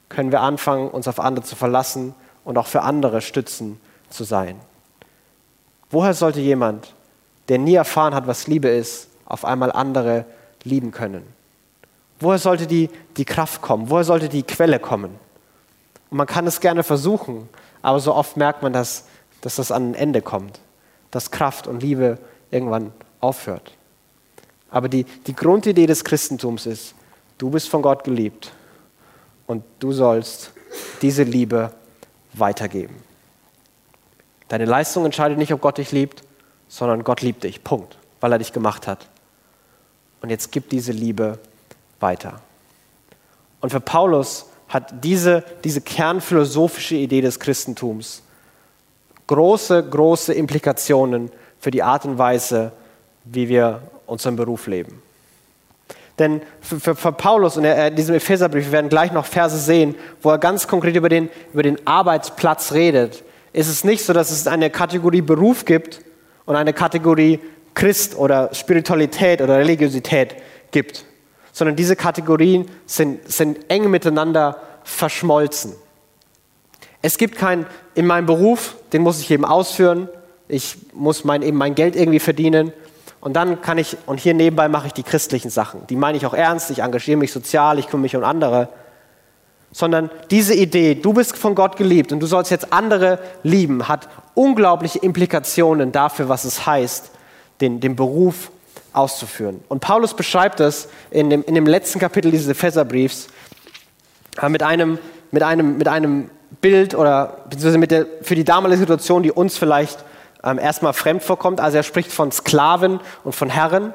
können 0.08 0.32
wir 0.32 0.40
anfangen, 0.40 0.88
uns 0.90 1.08
auf 1.08 1.18
andere 1.18 1.44
zu 1.44 1.56
verlassen 1.56 2.14
und 2.44 2.58
auch 2.58 2.66
für 2.66 2.82
andere 2.82 3.20
Stützen 3.20 3.80
zu 4.10 4.24
sein. 4.24 4.60
Woher 5.90 6.14
sollte 6.14 6.40
jemand, 6.40 6.94
der 7.48 7.58
nie 7.58 7.74
erfahren 7.74 8.14
hat, 8.14 8.26
was 8.26 8.46
Liebe 8.46 8.68
ist, 8.68 9.08
auf 9.26 9.44
einmal 9.44 9.72
andere 9.72 10.24
lieben 10.62 10.92
können? 10.92 11.24
Woher 12.20 12.38
sollte 12.38 12.66
die, 12.66 12.90
die 13.16 13.24
Kraft 13.24 13.60
kommen? 13.60 13.90
Woher 13.90 14.04
sollte 14.04 14.28
die 14.28 14.42
Quelle 14.42 14.78
kommen? 14.78 15.18
Man 16.14 16.28
kann 16.28 16.46
es 16.46 16.60
gerne 16.60 16.84
versuchen, 16.84 17.48
aber 17.82 17.98
so 17.98 18.14
oft 18.14 18.36
merkt 18.36 18.62
man, 18.62 18.72
dass, 18.72 19.06
dass 19.40 19.56
das 19.56 19.72
an 19.72 19.90
ein 19.90 19.94
Ende 19.94 20.22
kommt, 20.22 20.60
dass 21.10 21.32
Kraft 21.32 21.66
und 21.66 21.82
Liebe 21.82 22.18
irgendwann 22.52 22.92
aufhört. 23.20 23.72
Aber 24.70 24.88
die, 24.88 25.06
die 25.26 25.34
Grundidee 25.34 25.86
des 25.86 26.04
Christentums 26.04 26.66
ist, 26.66 26.94
du 27.36 27.50
bist 27.50 27.68
von 27.68 27.82
Gott 27.82 28.04
geliebt 28.04 28.52
und 29.48 29.64
du 29.80 29.90
sollst 29.90 30.52
diese 31.02 31.24
Liebe 31.24 31.72
weitergeben. 32.32 32.94
Deine 34.46 34.66
Leistung 34.66 35.04
entscheidet 35.04 35.36
nicht, 35.36 35.52
ob 35.52 35.60
Gott 35.60 35.78
dich 35.78 35.90
liebt, 35.90 36.22
sondern 36.68 37.02
Gott 37.02 37.22
liebt 37.22 37.42
dich. 37.42 37.64
Punkt. 37.64 37.98
Weil 38.20 38.30
er 38.30 38.38
dich 38.38 38.52
gemacht 38.52 38.86
hat. 38.86 39.08
Und 40.22 40.30
jetzt 40.30 40.52
gib 40.52 40.70
diese 40.70 40.92
Liebe 40.92 41.40
weiter. 41.98 42.40
Und 43.60 43.70
für 43.70 43.80
Paulus 43.80 44.46
hat 44.74 45.04
diese, 45.04 45.44
diese 45.62 45.80
kernphilosophische 45.80 46.96
Idee 46.96 47.20
des 47.20 47.38
Christentums 47.38 48.22
große, 49.28 49.82
große 49.82 50.34
Implikationen 50.34 51.30
für 51.60 51.70
die 51.70 51.82
Art 51.82 52.04
und 52.04 52.18
Weise, 52.18 52.72
wie 53.24 53.48
wir 53.48 53.82
unseren 54.06 54.34
Beruf 54.34 54.66
leben. 54.66 55.00
Denn 56.18 56.42
für, 56.60 56.80
für, 56.80 56.96
für 56.96 57.12
Paulus 57.12 57.56
und 57.56 57.64
in 57.64 57.94
diesem 57.94 58.16
Epheserbrief, 58.16 58.66
wir 58.66 58.72
werden 58.72 58.88
gleich 58.88 59.12
noch 59.12 59.26
Verse 59.26 59.58
sehen, 59.58 59.94
wo 60.20 60.30
er 60.30 60.38
ganz 60.38 60.66
konkret 60.66 60.96
über 60.96 61.08
den, 61.08 61.30
über 61.52 61.62
den 61.62 61.84
Arbeitsplatz 61.86 62.72
redet, 62.72 63.22
ist 63.52 63.68
es 63.68 63.84
nicht 63.84 64.04
so, 64.04 64.12
dass 64.12 64.32
es 64.32 64.46
eine 64.48 64.70
Kategorie 64.70 65.22
Beruf 65.22 65.64
gibt 65.64 66.02
und 66.46 66.56
eine 66.56 66.72
Kategorie 66.72 67.38
Christ 67.74 68.16
oder 68.16 68.52
Spiritualität 68.52 69.40
oder 69.40 69.58
Religiosität 69.58 70.34
gibt, 70.72 71.04
sondern 71.54 71.76
diese 71.76 71.94
Kategorien 71.94 72.68
sind, 72.84 73.30
sind 73.30 73.70
eng 73.70 73.88
miteinander 73.88 74.60
verschmolzen. 74.82 75.72
Es 77.00 77.16
gibt 77.16 77.36
kein, 77.36 77.64
in 77.94 78.06
meinem 78.06 78.26
Beruf, 78.26 78.74
den 78.92 79.02
muss 79.02 79.20
ich 79.20 79.30
eben 79.30 79.44
ausführen, 79.44 80.08
ich 80.48 80.76
muss 80.92 81.24
mein, 81.24 81.42
eben 81.42 81.56
mein 81.56 81.76
Geld 81.76 81.94
irgendwie 81.96 82.18
verdienen 82.18 82.72
und 83.20 83.34
dann 83.34 83.62
kann 83.62 83.78
ich, 83.78 83.96
und 84.06 84.18
hier 84.18 84.34
nebenbei 84.34 84.68
mache 84.68 84.88
ich 84.88 84.92
die 84.94 85.04
christlichen 85.04 85.48
Sachen. 85.48 85.86
Die 85.86 85.96
meine 85.96 86.18
ich 86.18 86.26
auch 86.26 86.34
ernst, 86.34 86.70
ich 86.72 86.80
engagiere 86.80 87.16
mich 87.16 87.32
sozial, 87.32 87.78
ich 87.78 87.86
kümmere 87.86 88.02
mich 88.02 88.16
um 88.16 88.24
andere. 88.24 88.68
Sondern 89.70 90.10
diese 90.30 90.54
Idee, 90.54 90.96
du 90.96 91.12
bist 91.12 91.36
von 91.36 91.54
Gott 91.54 91.76
geliebt 91.76 92.10
und 92.12 92.18
du 92.20 92.26
sollst 92.26 92.50
jetzt 92.50 92.72
andere 92.72 93.20
lieben, 93.44 93.86
hat 93.86 94.08
unglaubliche 94.34 94.98
Implikationen 94.98 95.92
dafür, 95.92 96.28
was 96.28 96.44
es 96.44 96.66
heißt, 96.66 97.12
den, 97.60 97.78
den 97.80 97.94
Beruf 97.94 98.50
auszuführen. 98.94 99.62
Und 99.68 99.80
Paulus 99.80 100.14
beschreibt 100.14 100.60
das 100.60 100.88
in 101.10 101.30
dem, 101.30 101.44
in 101.44 101.54
dem 101.54 101.66
letzten 101.66 101.98
Kapitel 101.98 102.30
dieses 102.30 102.48
Epheserbriefs 102.48 103.28
äh, 104.40 104.48
mit 104.48 104.62
einem, 104.62 104.98
mit, 105.30 105.42
einem, 105.42 105.76
mit 105.76 105.88
einem 105.88 106.30
Bild 106.60 106.94
oder 106.94 107.38
beziehungsweise 107.44 107.78
mit 107.78 107.90
der, 107.90 108.06
für 108.22 108.34
die 108.34 108.44
damalige 108.44 108.78
Situation, 108.78 109.22
die 109.22 109.32
uns 109.32 109.58
vielleicht 109.58 110.04
ähm, 110.42 110.58
erstmal 110.58 110.92
fremd 110.92 111.22
vorkommt. 111.22 111.60
Also 111.60 111.76
er 111.76 111.82
spricht 111.82 112.12
von 112.12 112.32
Sklaven 112.32 113.00
und 113.24 113.34
von 113.34 113.50
Herren. 113.50 113.92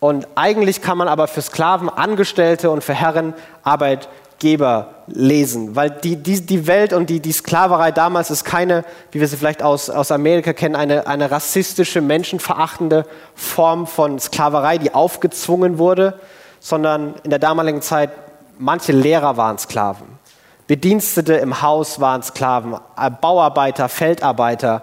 Und 0.00 0.28
eigentlich 0.36 0.82
kann 0.82 0.98
man 0.98 1.08
aber 1.08 1.26
für 1.26 1.42
Sklaven 1.42 1.88
Angestellte 1.88 2.70
und 2.70 2.84
für 2.84 2.94
Herren 2.94 3.34
Arbeitgeber 4.38 4.94
lesen, 5.08 5.74
weil 5.74 5.90
die, 5.90 6.14
die, 6.14 6.40
die 6.40 6.68
Welt 6.68 6.92
und 6.92 7.10
die, 7.10 7.18
die 7.18 7.32
Sklaverei 7.32 7.90
damals 7.90 8.30
ist 8.30 8.44
keine, 8.44 8.84
wie 9.10 9.18
wir 9.18 9.26
sie 9.26 9.36
vielleicht 9.36 9.64
aus, 9.64 9.90
aus 9.90 10.12
Amerika 10.12 10.52
kennen, 10.52 10.76
eine, 10.76 11.08
eine 11.08 11.30
rassistische, 11.30 12.00
menschenverachtende 12.00 13.04
Form 13.34 13.88
von 13.88 14.20
Sklaverei, 14.20 14.78
die 14.78 14.94
aufgezwungen 14.94 15.78
wurde, 15.78 16.20
sondern 16.60 17.14
in 17.24 17.30
der 17.30 17.40
damaligen 17.40 17.82
Zeit, 17.82 18.10
manche 18.58 18.92
Lehrer 18.92 19.36
waren 19.36 19.58
Sklaven. 19.58 20.06
Bedienstete 20.68 21.34
im 21.34 21.60
Haus 21.60 21.98
waren 21.98 22.22
Sklaven, 22.22 22.76
Bauarbeiter, 23.20 23.88
Feldarbeiter, 23.88 24.82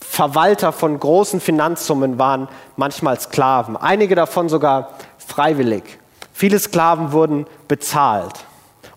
Verwalter 0.00 0.72
von 0.72 0.98
großen 0.98 1.40
Finanzsummen 1.40 2.18
waren 2.18 2.48
manchmal 2.76 3.20
Sklaven, 3.20 3.76
einige 3.76 4.16
davon 4.16 4.48
sogar 4.48 4.94
freiwillig. 5.18 5.84
Viele 6.32 6.58
Sklaven 6.58 7.12
wurden 7.12 7.46
bezahlt. 7.68 8.47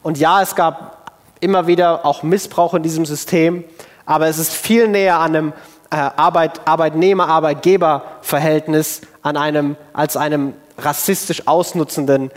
Und 0.03 0.17
ja, 0.17 0.41
es 0.41 0.55
gab 0.55 1.11
immer 1.39 1.67
wieder 1.67 2.05
auch 2.05 2.23
Missbrauch 2.23 2.73
in 2.73 2.81
diesem 2.83 3.05
System, 3.05 3.63
aber 4.05 4.27
es 4.27 4.39
ist 4.39 4.53
viel 4.53 4.87
näher 4.87 5.19
an 5.19 5.35
einem 5.35 5.53
äh, 5.91 5.95
Arbeit, 5.95 6.61
Arbeitnehmer-Arbeitgeber-Verhältnis 6.65 9.01
an 9.21 9.37
einem, 9.37 9.77
als 9.93 10.17
einem 10.17 10.53
rassistisch 10.77 11.47
ausnutzenden 11.47 12.31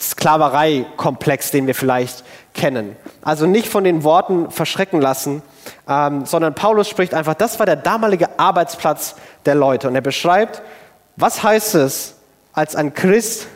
Sklavereikomplex, 0.00 1.50
den 1.50 1.66
wir 1.66 1.74
vielleicht 1.74 2.24
kennen. 2.54 2.96
Also 3.22 3.46
nicht 3.46 3.68
von 3.68 3.84
den 3.84 4.04
Worten 4.04 4.50
verschrecken 4.50 5.00
lassen, 5.00 5.42
ähm, 5.88 6.24
sondern 6.24 6.54
Paulus 6.54 6.88
spricht 6.88 7.14
einfach, 7.14 7.34
das 7.34 7.58
war 7.58 7.66
der 7.66 7.76
damalige 7.76 8.38
Arbeitsplatz 8.38 9.16
der 9.44 9.54
Leute. 9.54 9.88
Und 9.88 9.94
er 9.94 10.00
beschreibt, 10.00 10.62
was 11.16 11.42
heißt 11.42 11.74
es, 11.74 12.14
als 12.52 12.76
ein 12.76 12.94
Christ 12.94 13.48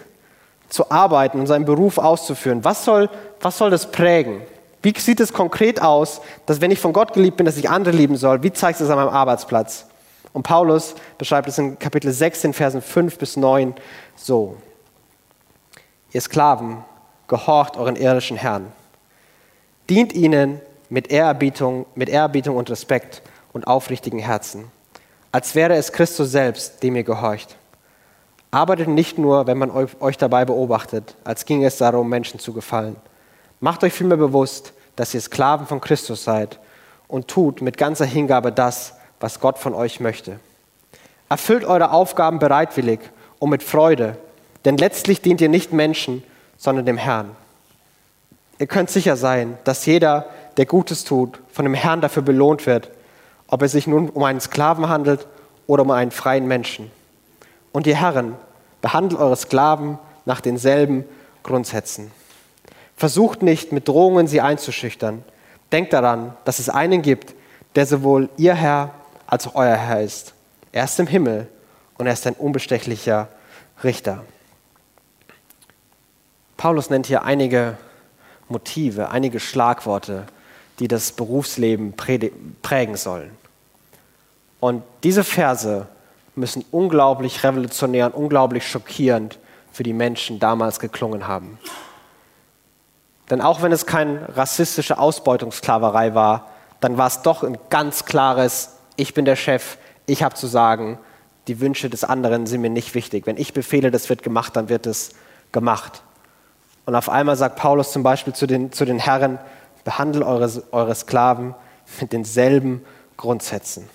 zu 0.73 0.91
arbeiten 0.91 1.39
und 1.39 1.47
seinen 1.47 1.67
Beruf 1.67 1.99
auszuführen? 1.99 2.65
Was 2.65 2.85
soll, 2.85 3.11
was 3.41 3.59
soll 3.59 3.71
das 3.71 3.91
prägen? 3.91 4.41
Wie 4.83 4.99
sieht 4.99 5.21
es 5.21 5.33
konkret 5.33 5.83
aus, 5.83 6.23
dass 6.47 6.61
wenn 6.61 6.71
ich 6.71 6.81
von 6.81 6.95
Gott 6.95 7.13
geliebt 7.13 7.37
bin, 7.37 7.47
dass 7.47 7.59
ich 7.59 7.69
andere 7.69 7.95
lieben 7.95 8.17
soll? 8.17 8.43
Wie 8.43 8.53
zeigt 8.53 8.81
es 8.81 8.89
an 8.89 8.97
meinem 8.97 9.11
Arbeitsplatz? 9.11 9.87
Und 10.33 10.45
Paulus 10.45 10.95
beschreibt 11.19 11.47
es 11.47 11.59
in 11.59 11.79
Kapitel 11.79 12.11
6, 12.11 12.45
in 12.45 12.53
Versen 12.55 12.81
5 12.81 13.19
bis 13.19 13.37
9 13.37 13.75
so. 14.17 14.57
Ihr 16.13 16.23
Sklaven, 16.23 16.79
gehorcht 17.29 17.77
euren 17.77 17.97
irdischen 17.97 18.39
Herrn. 18.39 18.73
Dient 19.91 20.15
ihnen 20.15 20.61
mit 20.89 21.11
Ehrerbietung, 21.11 21.85
mit 21.95 22.09
Ehrerbietung 22.09 22.57
und 22.57 22.71
Respekt 22.71 23.23
und 23.53 23.67
aufrichtigen 23.67 24.19
Herzen, 24.19 24.71
als 25.33 25.55
wäre 25.55 25.75
es 25.75 25.93
Christus 25.93 26.31
selbst, 26.31 26.83
dem 26.83 26.97
ihr 26.97 27.05
gehorcht. 27.05 27.57
Arbeitet 28.55 28.89
nicht 28.89 29.17
nur, 29.17 29.47
wenn 29.47 29.57
man 29.57 29.71
euch 29.71 30.19
dabei 30.19 30.45
beobachtet, 30.45 31.17
als 31.25 31.47
ginge 31.47 31.67
es 31.67 31.79
darum, 31.79 32.11
Menschen 32.11 32.39
zu 32.39 32.53
gefallen. 32.53 32.97
Macht 33.61 33.83
euch 33.83 33.95
vielmehr 33.95 34.19
bewusst, 34.19 34.75
dass 34.95 35.15
ihr 35.15 35.23
Sklaven 35.23 35.67
von 35.67 35.81
Christus 35.81 36.23
seid 36.23 36.61
und 37.09 37.29
tut 37.29 37.63
mit 37.63 37.79
ganzer 37.79 38.05
Hingabe 38.05 38.53
das, 38.53 38.93
was 39.21 39.41
Gott 39.41 39.57
von 39.57 39.73
euch 39.73 40.01
möchte. 40.01 40.39
Erfüllt 41.31 41.65
eure 41.65 41.93
Aufgaben 41.93 42.39
bereitwillig 42.39 43.01
und 43.39 43.49
mit 43.49 43.63
Freude, 43.63 44.19
denn 44.67 44.77
letztlich 44.77 45.23
dient 45.23 45.41
ihr 45.41 45.49
nicht 45.49 45.73
Menschen, 45.73 46.23
sondern 46.59 46.85
dem 46.85 46.99
Herrn. 46.99 47.35
Ihr 48.59 48.67
könnt 48.67 48.91
sicher 48.91 49.17
sein, 49.17 49.57
dass 49.65 49.87
jeder, 49.87 50.27
der 50.59 50.67
Gutes 50.67 51.05
tut, 51.05 51.41
von 51.51 51.65
dem 51.65 51.73
Herrn 51.73 52.03
dafür 52.03 52.23
belohnt 52.23 52.67
wird, 52.67 52.91
ob 53.47 53.63
es 53.63 53.73
sich 53.73 53.87
nun 53.87 54.11
um 54.11 54.23
einen 54.25 54.41
Sklaven 54.41 54.91
handelt 54.91 55.27
oder 55.67 55.85
um 55.85 55.91
einen 55.91 56.11
freien 56.11 56.47
Menschen. 56.47 56.91
Und 57.73 57.87
ihr 57.87 57.97
Herren, 57.97 58.37
behandelt 58.81 59.21
eure 59.21 59.37
Sklaven 59.37 59.99
nach 60.25 60.41
denselben 60.41 61.05
Grundsätzen. 61.43 62.11
Versucht 62.97 63.43
nicht, 63.43 63.73
mit 63.73 63.89
Drohungen 63.89 64.27
sie 64.27 64.41
einzuschüchtern. 64.41 65.25
Denkt 65.73 65.93
daran, 65.93 66.37
dass 66.45 66.59
es 66.59 66.69
einen 66.69 67.03
gibt, 67.03 67.35
der 67.75 67.87
sowohl 67.87 68.29
ihr 68.37 68.55
Herr 68.55 68.91
als 69.27 69.47
auch 69.47 69.55
euer 69.55 69.77
Herr 69.77 70.03
ist. 70.03 70.35
Er 70.73 70.85
ist 70.85 71.01
im 71.01 71.07
Himmel 71.07 71.49
und 71.97 72.07
er 72.07 72.13
ist 72.13 72.27
ein 72.27 72.35
unbestechlicher 72.35 73.29
Richter. 73.83 74.23
Paulus 76.57 76.91
nennt 76.91 77.07
hier 77.07 77.25
einige 77.25 77.77
Motive, 78.49 79.11
einige 79.11 79.41
Schlagworte, 79.41 80.27
die 80.79 80.89
das 80.89 81.13
Berufsleben 81.13 81.95
prägen 81.95 82.97
sollen. 82.97 83.31
Und 84.61 84.83
diese 85.03 85.25
Verse 85.25 85.89
müssen 86.35 86.65
unglaublich 86.71 87.45
revolutionär 87.45 88.07
und 88.07 88.15
unglaublich 88.15 88.67
schockierend 88.67 89.39
für 89.73 89.83
die 89.83 89.93
Menschen 89.93 90.39
damals 90.39 90.81
geklungen 90.81 91.29
haben. 91.29 91.59
Denn 93.31 93.41
auch 93.41 93.63
wenn 93.63 93.73
es 93.73 93.87
keine 93.87 94.37
rassistische 94.37 94.99
Ausbeutungssklaverei 94.99 96.15
war, 96.15 96.51
dann 96.81 96.99
war 96.99 97.07
es 97.07 97.23
doch 97.23 97.43
ein 97.43 97.57
ganz 97.71 98.05
klares, 98.05 98.77
ich 98.97 99.15
bin 99.15 99.25
der 99.25 99.37
Chef, 99.37 99.79
ich 100.07 100.23
habe 100.23 100.35
zu 100.35 100.47
sagen, 100.47 100.99
die 101.49 101.61
Wünsche 101.61 101.89
des 101.89 102.05
anderen 102.05 102.47
sind 102.47 102.61
mir 102.61 102.71
nicht 102.71 102.95
wichtig. 102.95 103.27
Wenn 103.27 103.37
ich 103.37 103.53
befehle, 103.53 103.91
das 103.91 104.09
wird 104.09 104.23
gemacht, 104.23 104.57
dann 104.57 104.69
wird 104.69 104.87
es 104.87 105.11
gemacht. 105.51 106.03
Und 106.85 106.95
auf 106.95 107.09
einmal 107.09 107.37
sagt 107.37 107.57
Paulus 107.57 107.93
zum 107.93 108.03
Beispiel 108.03 108.33
zu 108.33 108.47
den, 108.47 108.73
zu 108.73 108.85
den 108.85 108.99
Herren, 108.99 109.39
behandelt 109.85 110.25
eure, 110.25 110.51
eure 110.73 110.95
Sklaven 110.95 111.55
mit 112.01 112.13
denselben 112.13 112.85
Grundsätzen. 113.17 113.89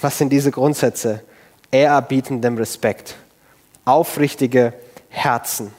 Was 0.00 0.18
sind 0.18 0.30
diese 0.30 0.50
Grundsätze? 0.50 1.22
Ehrerbietendem 1.70 2.56
Respekt, 2.56 3.16
aufrichtige 3.84 4.72
Herzen. 5.08 5.72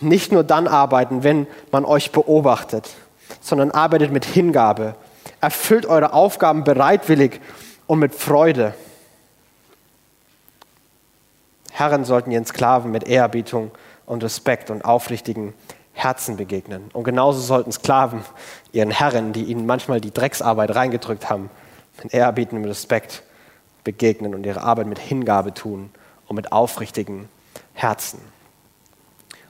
Nicht 0.00 0.32
nur 0.32 0.44
dann 0.44 0.66
arbeiten, 0.66 1.24
wenn 1.24 1.46
man 1.72 1.84
euch 1.84 2.12
beobachtet, 2.12 2.90
sondern 3.40 3.70
arbeitet 3.70 4.12
mit 4.12 4.24
Hingabe. 4.24 4.94
Erfüllt 5.40 5.86
eure 5.86 6.12
Aufgaben 6.12 6.64
bereitwillig 6.64 7.40
und 7.86 7.98
mit 7.98 8.14
Freude. 8.14 8.74
Herren 11.70 12.04
sollten 12.04 12.30
ihren 12.30 12.46
Sklaven 12.46 12.90
mit 12.90 13.06
Ehrerbietung 13.06 13.70
und 14.06 14.24
Respekt 14.24 14.70
und 14.70 14.84
aufrichtigen 14.84 15.54
Herzen 15.92 16.36
begegnen. 16.36 16.90
Und 16.92 17.04
genauso 17.04 17.40
sollten 17.40 17.72
Sklaven 17.72 18.24
ihren 18.72 18.90
Herren, 18.90 19.32
die 19.32 19.44
ihnen 19.44 19.66
manchmal 19.66 20.00
die 20.00 20.12
Drecksarbeit 20.12 20.74
reingedrückt 20.74 21.28
haben, 21.28 21.50
mit 22.02 22.14
ehrerbietem 22.14 22.64
Respekt 22.64 23.22
begegnen 23.88 24.34
und 24.34 24.44
ihre 24.44 24.60
Arbeit 24.60 24.86
mit 24.86 24.98
Hingabe 24.98 25.54
tun 25.54 25.88
und 26.26 26.36
mit 26.36 26.52
aufrichtigen 26.52 27.26
Herzen. 27.72 28.20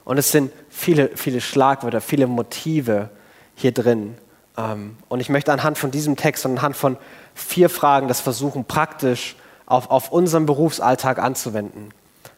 Und 0.05 0.17
es 0.17 0.31
sind 0.31 0.53
viele, 0.69 1.09
viele 1.17 1.41
Schlagwörter, 1.41 1.99
viele 1.99 2.25
Motive 2.25 3.09
hier 3.55 3.73
drin. 3.73 4.17
Ähm, 4.57 4.95
und 5.09 5.19
ich 5.19 5.27
möchte 5.27 5.51
anhand 5.51 5.77
von 5.77 5.91
diesem 5.91 6.15
Text 6.15 6.45
und 6.45 6.57
anhand 6.57 6.77
von 6.77 6.95
vier 7.35 7.69
Fragen 7.69 8.07
das 8.07 8.21
versuchen, 8.21 8.63
praktisch 8.63 9.35
auf, 9.65 9.91
auf 9.91 10.09
unseren 10.09 10.45
Berufsalltag 10.45 11.19
anzuwenden. 11.19 11.89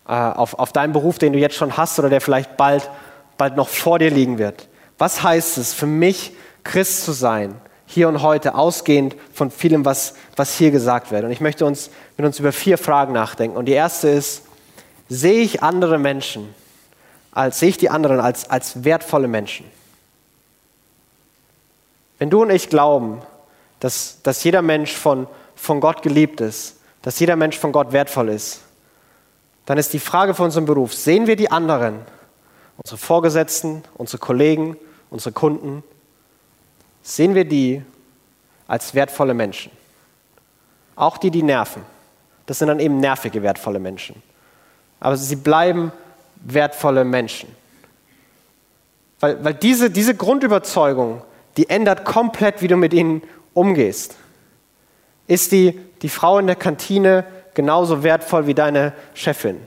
Äh, 0.07 0.13
auf, 0.13 0.57
auf 0.57 0.73
deinen 0.73 0.93
Beruf, 0.93 1.19
den 1.19 1.33
du 1.33 1.39
jetzt 1.39 1.55
schon 1.55 1.77
hast 1.77 1.99
oder 1.99 2.09
der 2.09 2.19
vielleicht 2.19 2.57
bald, 2.57 2.89
bald 3.37 3.55
noch 3.55 3.69
vor 3.69 3.99
dir 3.99 4.09
liegen 4.09 4.39
wird. 4.39 4.69
Was 4.97 5.21
heißt 5.21 5.59
es 5.59 5.71
für 5.71 5.85
mich, 5.85 6.33
Christ 6.63 7.05
zu 7.05 7.11
sein, 7.11 7.61
hier 7.91 8.07
und 8.07 8.21
heute, 8.21 8.55
ausgehend 8.55 9.15
von 9.33 9.51
vielem, 9.51 9.85
was, 9.85 10.15
was 10.35 10.55
hier 10.55 10.71
gesagt 10.71 11.11
wird. 11.11 11.23
Und 11.23 11.31
ich 11.31 11.41
möchte 11.41 11.65
uns 11.65 11.89
mit 12.17 12.25
uns 12.25 12.39
über 12.39 12.51
vier 12.51 12.77
Fragen 12.77 13.13
nachdenken. 13.13 13.57
Und 13.57 13.65
die 13.65 13.73
erste 13.73 14.09
ist, 14.09 14.43
sehe 15.09 15.41
ich 15.41 15.61
andere 15.61 15.99
Menschen, 15.99 16.53
als 17.31 17.59
sehe 17.59 17.69
ich 17.69 17.77
die 17.77 17.89
anderen 17.89 18.19
als, 18.19 18.49
als 18.49 18.83
wertvolle 18.83 19.27
Menschen? 19.27 19.65
Wenn 22.17 22.29
du 22.29 22.43
und 22.43 22.49
ich 22.49 22.69
glauben, 22.69 23.21
dass, 23.79 24.19
dass 24.23 24.43
jeder 24.43 24.61
Mensch 24.61 24.93
von, 24.93 25.27
von 25.55 25.81
Gott 25.81 26.01
geliebt 26.01 26.39
ist, 26.39 26.77
dass 27.01 27.19
jeder 27.19 27.35
Mensch 27.35 27.57
von 27.57 27.71
Gott 27.71 27.91
wertvoll 27.91 28.29
ist, 28.29 28.61
dann 29.65 29.77
ist 29.77 29.93
die 29.93 29.99
Frage 29.99 30.33
für 30.33 30.43
unseren 30.43 30.65
Beruf, 30.65 30.93
sehen 30.93 31.27
wir 31.27 31.35
die 31.35 31.51
anderen, 31.51 31.99
unsere 32.77 32.97
Vorgesetzten, 32.97 33.83
unsere 33.95 34.19
Kollegen, 34.19 34.77
unsere 35.09 35.33
Kunden, 35.33 35.83
sehen 37.01 37.35
wir 37.35 37.45
die 37.45 37.81
als 38.67 38.93
wertvolle 38.95 39.33
Menschen. 39.33 39.71
Auch 40.95 41.17
die, 41.17 41.31
die 41.31 41.43
nerven. 41.43 41.83
Das 42.45 42.59
sind 42.59 42.67
dann 42.67 42.79
eben 42.79 42.99
nervige, 42.99 43.43
wertvolle 43.43 43.79
Menschen. 43.79 44.21
Aber 44.99 45.17
sie 45.17 45.35
bleiben 45.35 45.91
wertvolle 46.35 47.03
Menschen. 47.03 47.49
Weil, 49.19 49.43
weil 49.43 49.53
diese, 49.53 49.89
diese 49.89 50.15
Grundüberzeugung, 50.15 51.21
die 51.57 51.69
ändert 51.69 52.05
komplett, 52.05 52.61
wie 52.61 52.67
du 52.67 52.75
mit 52.77 52.93
ihnen 52.93 53.21
umgehst. 53.53 54.15
Ist 55.27 55.51
die, 55.51 55.79
die 56.01 56.09
Frau 56.09 56.39
in 56.39 56.47
der 56.47 56.55
Kantine 56.55 57.25
genauso 57.53 58.03
wertvoll 58.03 58.47
wie 58.47 58.53
deine 58.53 58.93
Chefin? 59.13 59.57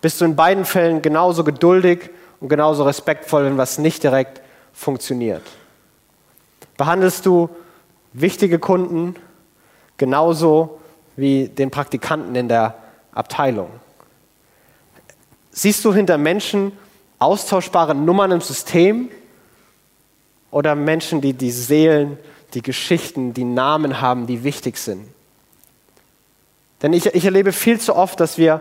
Bist 0.00 0.20
du 0.20 0.24
in 0.24 0.36
beiden 0.36 0.64
Fällen 0.64 1.02
genauso 1.02 1.44
geduldig 1.44 2.10
und 2.40 2.48
genauso 2.48 2.84
respektvoll, 2.84 3.46
wenn 3.46 3.58
was 3.58 3.78
nicht 3.78 4.02
direkt 4.02 4.40
funktioniert? 4.72 5.42
Behandelst 6.76 7.26
du 7.26 7.48
wichtige 8.12 8.58
Kunden 8.58 9.16
genauso 9.96 10.80
wie 11.16 11.48
den 11.48 11.70
Praktikanten 11.70 12.34
in 12.34 12.48
der 12.48 12.76
Abteilung? 13.12 13.70
Siehst 15.50 15.84
du 15.84 15.94
hinter 15.94 16.18
Menschen 16.18 16.72
austauschbare 17.18 17.94
Nummern 17.94 18.30
im 18.30 18.40
System 18.40 19.08
oder 20.50 20.74
Menschen, 20.74 21.20
die 21.20 21.32
die 21.32 21.50
Seelen, 21.50 22.18
die 22.52 22.62
Geschichten, 22.62 23.32
die 23.32 23.44
Namen 23.44 24.00
haben, 24.00 24.26
die 24.26 24.44
wichtig 24.44 24.76
sind? 24.76 25.08
Denn 26.82 26.92
ich, 26.92 27.06
ich 27.06 27.24
erlebe 27.24 27.52
viel 27.52 27.80
zu 27.80 27.96
oft, 27.96 28.20
dass 28.20 28.36
wir 28.36 28.60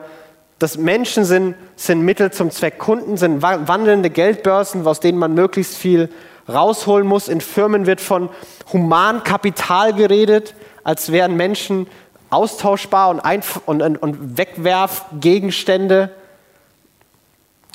dass 0.58 0.78
Menschen 0.78 1.26
sind, 1.26 1.56
sind 1.76 2.02
Mittel 2.02 2.32
zum 2.32 2.50
Zweck. 2.50 2.80
Kunden 2.80 3.18
sind 3.18 3.42
wandelnde 3.42 4.10
Geldbörsen, 4.10 4.88
aus 4.88 5.02
denen 5.02 5.18
man 5.18 5.34
möglichst 5.34 5.76
viel 5.76 6.10
rausholen 6.48 7.08
muss. 7.08 7.28
In 7.28 7.42
Firmen 7.42 7.86
wird 7.86 8.02
von 8.02 8.30
Humankapital 8.72 9.94
geredet, 9.94 10.56
als 10.84 11.12
wären 11.12 11.36
Menschen 11.36 11.88
austauschbar 12.30 13.10
und, 13.10 13.22
und, 13.66 13.82
und, 13.82 13.98
und 13.98 14.38
Wegwerfgegenstände. 14.38 16.12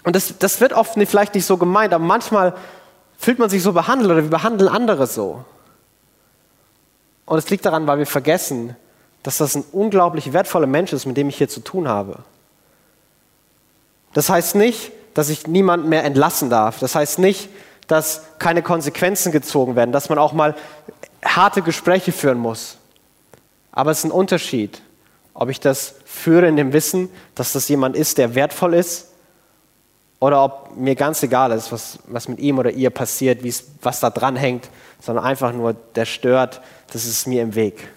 Und 0.05 0.17
das, 0.17 0.39
das 0.39 0.61
wird 0.61 0.73
oft 0.73 0.97
nicht, 0.97 1.11
vielleicht 1.11 1.35
nicht 1.35 1.47
so 1.47 1.57
gemeint, 1.57 1.93
aber 1.93 2.05
manchmal 2.05 2.55
fühlt 3.19 3.39
man 3.39 3.51
sich 3.51 3.63
so 3.63 3.73
behandelt 3.73 4.11
oder 4.11 4.23
wir 4.23 4.31
behandeln 4.31 4.71
andere 4.71 5.07
so. 5.07 5.45
Und 7.27 7.39
es 7.39 7.49
liegt 7.51 7.65
daran, 7.65 7.87
weil 7.87 7.99
wir 7.99 8.07
vergessen, 8.07 8.77
dass 9.23 9.39
das 9.39 9.55
ein 9.55 9.65
unglaublich 9.73 10.33
wertvoller 10.33 10.67
Mensch 10.67 10.93
ist, 10.93 11.07
mit 11.07 11.17
dem 11.17 11.29
ich 11.29 11.37
hier 11.37 11.49
zu 11.49 11.61
tun 11.61 11.87
habe. 11.87 12.21
Das 14.15 14.29
heißt 14.29 14.55
nicht, 14.55 14.93
dass 15.15 15.29
ich 15.29 15.47
niemanden 15.47 15.89
mehr 15.89 16.05
entlassen 16.05 16.51
darf. 16.51 16.79
Das 16.79 16.95
heißt 16.95 17.19
nicht, 17.19 17.49
dass 17.91 18.23
keine 18.39 18.63
Konsequenzen 18.63 19.33
gezogen 19.33 19.75
werden, 19.75 19.91
dass 19.91 20.09
man 20.09 20.19
auch 20.19 20.33
mal 20.33 20.55
harte 21.25 21.61
Gespräche 21.61 22.13
führen 22.13 22.39
muss. 22.39 22.79
Aber 23.73 23.91
es 23.91 23.99
ist 23.99 24.05
ein 24.05 24.11
Unterschied, 24.13 24.81
ob 25.35 25.49
ich 25.49 25.59
das 25.59 25.97
führe 26.05 26.47
in 26.47 26.57
dem 26.57 26.73
Wissen, 26.73 27.09
dass 27.35 27.53
das 27.53 27.69
jemand 27.69 27.97
ist, 27.97 28.19
der 28.19 28.35
wertvoll 28.37 28.75
ist, 28.75 29.09
oder 30.21 30.45
ob 30.45 30.77
mir 30.77 30.95
ganz 30.95 31.23
egal 31.23 31.51
ist, 31.51 31.73
was, 31.73 31.99
was 32.07 32.29
mit 32.29 32.39
ihm 32.39 32.59
oder 32.59 32.71
ihr 32.71 32.91
passiert, 32.91 33.41
was 33.83 34.01
da 34.01 34.11
dran 34.11 34.37
hängt, 34.37 34.69
sondern 35.01 35.25
einfach 35.25 35.53
nur, 35.53 35.73
der 35.73 36.05
stört, 36.05 36.61
das 36.93 37.07
ist 37.07 37.27
mir 37.27 37.43
im 37.43 37.55
Weg. 37.55 37.89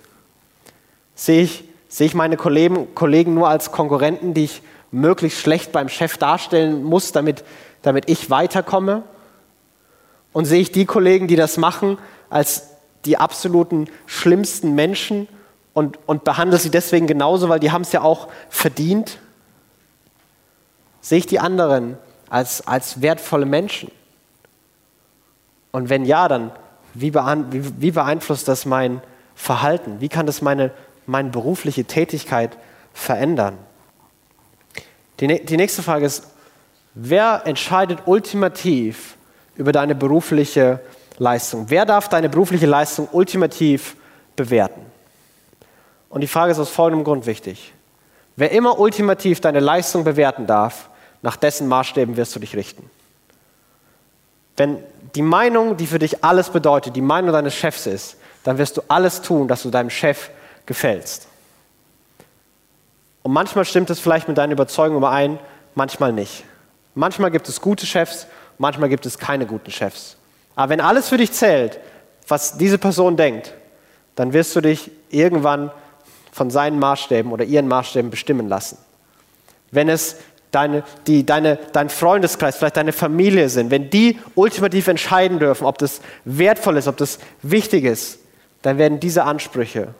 Sehe 1.16 1.44
ich, 1.44 1.66
sehe 1.90 2.08
ich 2.08 2.16
meine 2.16 2.38
Kollegen, 2.38 2.96
Kollegen 2.96 3.34
nur 3.34 3.50
als 3.50 3.72
Konkurrenten, 3.72 4.34
die 4.34 4.46
ich 4.46 4.62
möglichst 4.90 5.40
schlecht 5.40 5.72
beim 5.72 5.90
Chef 5.90 6.18
darstellen 6.18 6.84
muss, 6.84 7.12
damit, 7.12 7.44
damit 7.82 8.10
ich 8.10 8.30
weiterkomme? 8.30 9.04
Und 10.34 10.46
sehe 10.46 10.60
ich 10.60 10.72
die 10.72 10.86
Kollegen, 10.86 11.28
die 11.28 11.36
das 11.36 11.58
machen, 11.58 11.98
als 12.30 12.70
die 13.06 13.18
absoluten 13.18 13.88
schlimmsten 14.06 14.76
Menschen 14.76 15.28
und, 15.74 16.00
und 16.06 16.24
behandle 16.24 16.58
sie 16.58 16.70
deswegen 16.70 17.08
genauso, 17.08 17.50
weil 17.50 17.60
die 17.60 17.72
haben 17.72 17.84
es 17.84 17.92
ja 17.92 18.02
auch 18.02 18.28
verdient? 18.50 19.20
Sehe 21.02 21.20
ich 21.20 21.26
die 21.26 21.40
anderen 21.40 21.98
als, 22.30 22.66
als 22.68 23.02
wertvolle 23.02 23.46
Menschen? 23.46 23.92
Und 25.72 25.90
wenn 25.90 26.06
ja, 26.06 26.28
dann 26.28 26.52
wie, 26.94 27.14
wie 27.14 27.92
beeinflusst 27.92 28.48
das 28.48 28.66
mein 28.66 29.02
Verhalten? 29.36 30.00
Wie 30.00 30.10
kann 30.10 30.26
das 30.26 30.42
meine, 30.42 30.72
meine 31.06 31.30
berufliche 31.30 31.86
Tätigkeit 31.86 32.58
verändern? 32.94 33.58
Die, 35.20 35.44
die 35.44 35.58
nächste 35.58 35.82
Frage 35.82 36.06
ist, 36.06 36.28
wer 36.94 37.44
entscheidet 37.46 38.00
ultimativ 38.06 39.18
über 39.56 39.72
deine 39.72 39.96
berufliche 39.96 40.80
Leistung? 41.18 41.66
Wer 41.70 41.86
darf 41.86 42.10
deine 42.10 42.30
berufliche 42.30 42.66
Leistung 42.66 43.08
ultimativ 43.12 43.96
bewerten? 44.36 44.82
Und 46.10 46.22
die 46.22 46.28
Frage 46.28 46.52
ist 46.52 46.60
aus 46.60 46.70
folgendem 46.70 47.04
Grund 47.04 47.26
wichtig. 47.26 47.74
Wer 48.36 48.52
immer 48.52 48.80
ultimativ 48.80 49.42
deine 49.42 49.60
Leistung 49.60 50.04
bewerten 50.04 50.48
darf, 50.48 50.90
nach 51.22 51.38
dessen 51.38 51.68
Maßstäben 51.68 52.18
wirst 52.18 52.36
du 52.36 52.40
dich 52.40 52.56
richten. 52.56 52.90
Wenn 54.58 54.78
die 55.16 55.22
Meinung, 55.22 55.78
die 55.78 55.88
für 55.88 56.00
dich 56.00 56.24
alles 56.24 56.50
bedeutet, 56.50 56.96
die 56.96 57.02
Meinung 57.02 57.32
deines 57.32 57.56
Chefs 57.56 57.88
ist, 57.88 58.18
dann 58.44 58.58
wirst 58.58 58.78
du 58.78 58.82
alles 58.88 59.22
tun, 59.22 59.48
dass 59.48 59.64
du 59.64 59.70
deinem 59.70 59.90
Chef 59.90 60.30
gefällst. 60.66 61.28
Und 63.24 63.32
manchmal 63.32 63.66
stimmt 63.66 63.90
es 63.90 64.00
vielleicht 64.00 64.28
mit 64.28 64.38
deiner 64.38 64.54
Überzeugung 64.54 64.98
überein, 64.98 65.40
manchmal 65.76 66.12
nicht. 66.12 66.44
Manchmal 66.94 67.32
gibt 67.32 67.48
es 67.50 67.62
gute 67.62 67.86
Chefs, 67.86 68.28
manchmal 68.58 68.90
gibt 68.90 69.06
es 69.06 69.18
keine 69.18 69.46
guten 69.46 69.72
Chefs. 69.72 70.18
Aber 70.56 70.70
wenn 70.70 70.82
alles 70.82 71.10
für 71.10 71.18
dich 71.18 71.32
zählt, 71.32 71.80
was 72.28 72.58
diese 72.58 72.78
Person 72.78 73.18
denkt, 73.18 73.54
dann 74.16 74.34
wirst 74.34 74.56
du 74.56 74.62
dich 74.62 74.92
irgendwann 75.10 75.72
von 76.32 76.50
seinen 76.50 76.80
Maßstäben 76.80 77.32
oder 77.32 77.44
ihren 77.44 77.68
Maßstäben 77.68 78.12
bestimmen 78.12 78.48
lassen. 78.48 78.78
Wenn 79.72 79.90
es 79.90 80.18
deine, 80.52 80.84
die, 81.08 81.26
deine, 81.26 81.58
dein 81.74 81.90
Freundeskreis, 81.90 82.58
vielleicht 82.58 82.78
deine 82.78 82.94
Familie 82.94 83.50
sind, 83.50 83.72
wenn 83.72 83.90
die 83.90 84.20
ultimativ 84.36 84.88
entscheiden 84.88 85.40
dürfen, 85.40 85.66
ob 85.66 85.78
das 85.78 86.02
wertvoll 86.26 86.78
ist, 86.78 86.88
ob 86.88 86.98
das 86.98 87.20
wichtig 87.42 87.84
ist, 87.84 88.20
dann 88.62 88.78
werden 88.78 89.00
diese 89.00 89.24
Ansprüche 89.24 89.94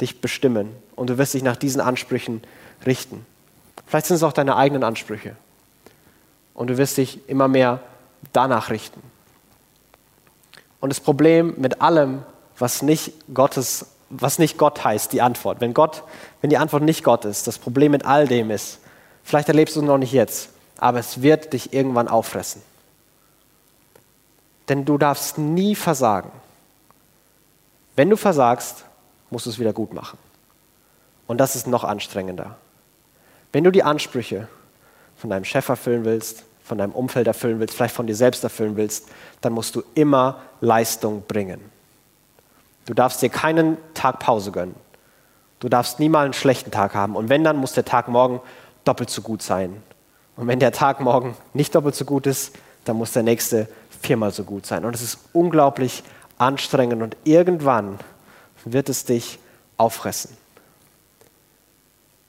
dich 0.00 0.20
bestimmen 0.20 0.70
und 0.96 1.10
du 1.10 1.18
wirst 1.18 1.34
dich 1.34 1.42
nach 1.42 1.56
diesen 1.56 1.80
Ansprüchen 1.80 2.42
richten. 2.86 3.24
Vielleicht 3.86 4.06
sind 4.06 4.16
es 4.16 4.22
auch 4.22 4.32
deine 4.32 4.56
eigenen 4.56 4.84
Ansprüche 4.84 5.36
und 6.54 6.68
du 6.68 6.78
wirst 6.78 6.96
dich 6.96 7.28
immer 7.28 7.48
mehr 7.48 7.80
danach 8.32 8.70
richten. 8.70 9.02
Und 10.80 10.90
das 10.90 11.00
Problem 11.00 11.54
mit 11.58 11.80
allem, 11.80 12.22
was 12.58 12.82
nicht 12.82 13.12
Gottes, 13.32 13.86
was 14.10 14.38
nicht 14.38 14.58
Gott 14.58 14.84
heißt, 14.84 15.12
die 15.12 15.22
Antwort. 15.22 15.60
Wenn 15.60 15.74
Gott, 15.74 16.02
wenn 16.40 16.50
die 16.50 16.58
Antwort 16.58 16.82
nicht 16.82 17.02
Gott 17.02 17.24
ist, 17.24 17.46
das 17.46 17.58
Problem 17.58 17.92
mit 17.92 18.04
all 18.04 18.28
dem 18.28 18.50
ist, 18.50 18.78
vielleicht 19.22 19.48
erlebst 19.48 19.76
du 19.76 19.80
es 19.80 19.86
noch 19.86 19.98
nicht 19.98 20.12
jetzt, 20.12 20.50
aber 20.78 20.98
es 20.98 21.22
wird 21.22 21.52
dich 21.52 21.72
irgendwann 21.72 22.08
auffressen. 22.08 22.62
Denn 24.68 24.84
du 24.84 24.98
darfst 24.98 25.38
nie 25.38 25.74
versagen. 25.74 26.30
Wenn 27.96 28.10
du 28.10 28.16
versagst, 28.16 28.84
musst 29.30 29.46
du 29.46 29.50
es 29.50 29.58
wieder 29.58 29.72
gut 29.72 29.92
machen. 29.92 30.18
Und 31.26 31.38
das 31.38 31.56
ist 31.56 31.66
noch 31.66 31.84
anstrengender. 31.84 32.56
Wenn 33.52 33.64
du 33.64 33.70
die 33.70 33.82
Ansprüche 33.82 34.48
von 35.24 35.30
deinem 35.30 35.46
Chef 35.46 35.70
erfüllen 35.70 36.04
willst, 36.04 36.44
von 36.64 36.76
deinem 36.76 36.92
Umfeld 36.92 37.26
erfüllen 37.26 37.58
willst, 37.58 37.74
vielleicht 37.74 37.94
von 37.94 38.06
dir 38.06 38.14
selbst 38.14 38.44
erfüllen 38.44 38.76
willst, 38.76 39.08
dann 39.40 39.54
musst 39.54 39.74
du 39.74 39.82
immer 39.94 40.42
Leistung 40.60 41.22
bringen. 41.26 41.62
Du 42.84 42.92
darfst 42.92 43.22
dir 43.22 43.30
keinen 43.30 43.78
Tag 43.94 44.18
Pause 44.18 44.52
gönnen. 44.52 44.74
Du 45.60 45.70
darfst 45.70 45.98
nie 45.98 46.10
mal 46.10 46.26
einen 46.26 46.34
schlechten 46.34 46.70
Tag 46.70 46.94
haben. 46.94 47.16
Und 47.16 47.30
wenn, 47.30 47.42
dann 47.42 47.56
muss 47.56 47.72
der 47.72 47.86
Tag 47.86 48.08
morgen 48.08 48.42
doppelt 48.84 49.08
so 49.08 49.22
gut 49.22 49.40
sein. 49.40 49.82
Und 50.36 50.46
wenn 50.46 50.60
der 50.60 50.72
Tag 50.72 51.00
morgen 51.00 51.34
nicht 51.54 51.74
doppelt 51.74 51.94
so 51.94 52.04
gut 52.04 52.26
ist, 52.26 52.54
dann 52.84 52.96
muss 52.98 53.12
der 53.12 53.22
nächste 53.22 53.66
viermal 54.02 54.30
so 54.30 54.44
gut 54.44 54.66
sein. 54.66 54.84
Und 54.84 54.94
es 54.94 55.00
ist 55.00 55.20
unglaublich 55.32 56.02
anstrengend 56.36 57.02
und 57.02 57.16
irgendwann 57.24 57.98
wird 58.66 58.90
es 58.90 59.06
dich 59.06 59.38
auffressen. 59.78 60.36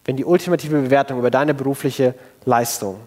Wenn 0.06 0.18
die 0.18 0.24
ultimative 0.24 0.80
Bewertung 0.80 1.18
über 1.18 1.32
deine 1.32 1.56
berufliche 1.56 2.14
Leistung 2.46 3.00